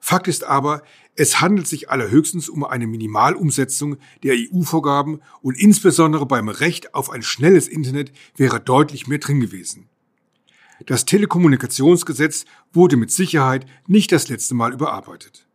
Fakt 0.00 0.26
ist 0.26 0.42
aber, 0.42 0.82
es 1.14 1.40
handelt 1.40 1.68
sich 1.68 1.90
allerhöchstens 1.90 2.48
um 2.48 2.64
eine 2.64 2.88
Minimalumsetzung 2.88 3.98
der 4.24 4.34
EU-Vorgaben 4.34 5.20
und 5.42 5.56
insbesondere 5.56 6.26
beim 6.26 6.48
Recht 6.48 6.92
auf 6.92 7.08
ein 7.08 7.22
schnelles 7.22 7.68
Internet 7.68 8.10
wäre 8.36 8.58
deutlich 8.58 9.06
mehr 9.06 9.18
drin 9.18 9.38
gewesen. 9.38 9.88
Das 10.84 11.04
Telekommunikationsgesetz 11.04 12.46
wurde 12.72 12.96
mit 12.96 13.12
Sicherheit 13.12 13.64
nicht 13.86 14.10
das 14.10 14.28
letzte 14.28 14.56
Mal 14.56 14.72
überarbeitet. 14.72 15.46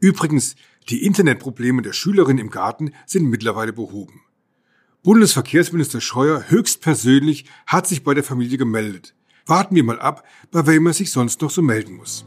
Übrigens, 0.00 0.56
die 0.88 1.04
Internetprobleme 1.04 1.82
der 1.82 1.92
Schülerin 1.92 2.38
im 2.38 2.48
Garten 2.48 2.92
sind 3.04 3.28
mittlerweile 3.28 3.74
behoben. 3.74 4.22
Bundesverkehrsminister 5.04 6.00
Scheuer 6.00 6.44
höchstpersönlich 6.48 7.44
hat 7.66 7.86
sich 7.86 8.04
bei 8.04 8.14
der 8.14 8.24
Familie 8.24 8.56
gemeldet. 8.56 9.14
Warten 9.44 9.76
wir 9.76 9.84
mal 9.84 10.00
ab, 10.00 10.26
bei 10.50 10.66
wem 10.66 10.86
er 10.86 10.94
sich 10.94 11.12
sonst 11.12 11.42
noch 11.42 11.50
so 11.50 11.60
melden 11.62 11.94
muss. 11.94 12.24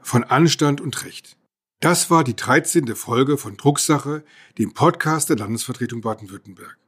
von 0.00 0.24
Anstand 0.24 0.80
und 0.80 1.04
Recht. 1.04 1.36
Das 1.80 2.10
war 2.10 2.24
die 2.24 2.34
13. 2.34 2.96
Folge 2.96 3.36
von 3.36 3.58
Drucksache, 3.58 4.24
dem 4.56 4.72
Podcast 4.72 5.28
der 5.28 5.36
Landesvertretung 5.36 6.00
Baden-Württemberg. 6.00 6.78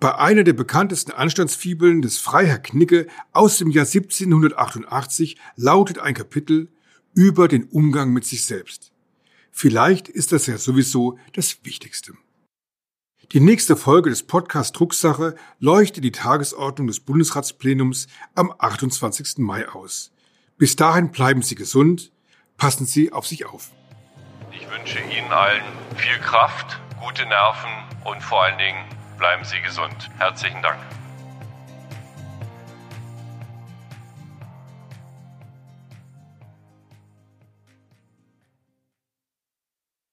Bei 0.00 0.16
einer 0.16 0.44
der 0.44 0.52
bekanntesten 0.52 1.10
Anstandsfibeln 1.10 2.02
des 2.02 2.18
Freiherr 2.18 2.58
Knicke 2.58 3.08
aus 3.32 3.58
dem 3.58 3.70
Jahr 3.70 3.86
1788 3.86 5.36
lautet 5.56 5.98
ein 5.98 6.14
Kapitel 6.14 6.68
über 7.14 7.48
den 7.48 7.64
Umgang 7.64 8.12
mit 8.12 8.24
sich 8.24 8.44
selbst. 8.44 8.92
Vielleicht 9.50 10.08
ist 10.08 10.30
das 10.30 10.46
ja 10.46 10.56
sowieso 10.56 11.18
das 11.32 11.64
Wichtigste. 11.64 12.12
Die 13.32 13.40
nächste 13.40 13.76
Folge 13.76 14.10
des 14.10 14.22
Podcast 14.22 14.78
Drucksache 14.78 15.34
leuchtet 15.58 16.04
die 16.04 16.12
Tagesordnung 16.12 16.86
des 16.86 17.00
Bundesratsplenums 17.00 18.06
am 18.34 18.54
28. 18.56 19.38
Mai 19.38 19.68
aus. 19.68 20.12
Bis 20.56 20.76
dahin 20.76 21.10
bleiben 21.10 21.42
Sie 21.42 21.56
gesund, 21.56 22.12
Passen 22.58 22.86
Sie 22.86 23.12
auf 23.12 23.24
sich 23.24 23.46
auf. 23.46 23.70
Ich 24.50 24.68
wünsche 24.68 24.98
Ihnen 24.98 25.30
allen 25.30 25.62
viel 25.94 26.18
Kraft, 26.18 26.80
gute 27.00 27.24
Nerven 27.26 27.70
und 28.04 28.20
vor 28.20 28.42
allen 28.42 28.58
Dingen 28.58 28.84
bleiben 29.18 29.44
Sie 29.44 29.60
gesund. 29.60 30.10
Herzlichen 30.18 30.62
Dank. 30.62 30.78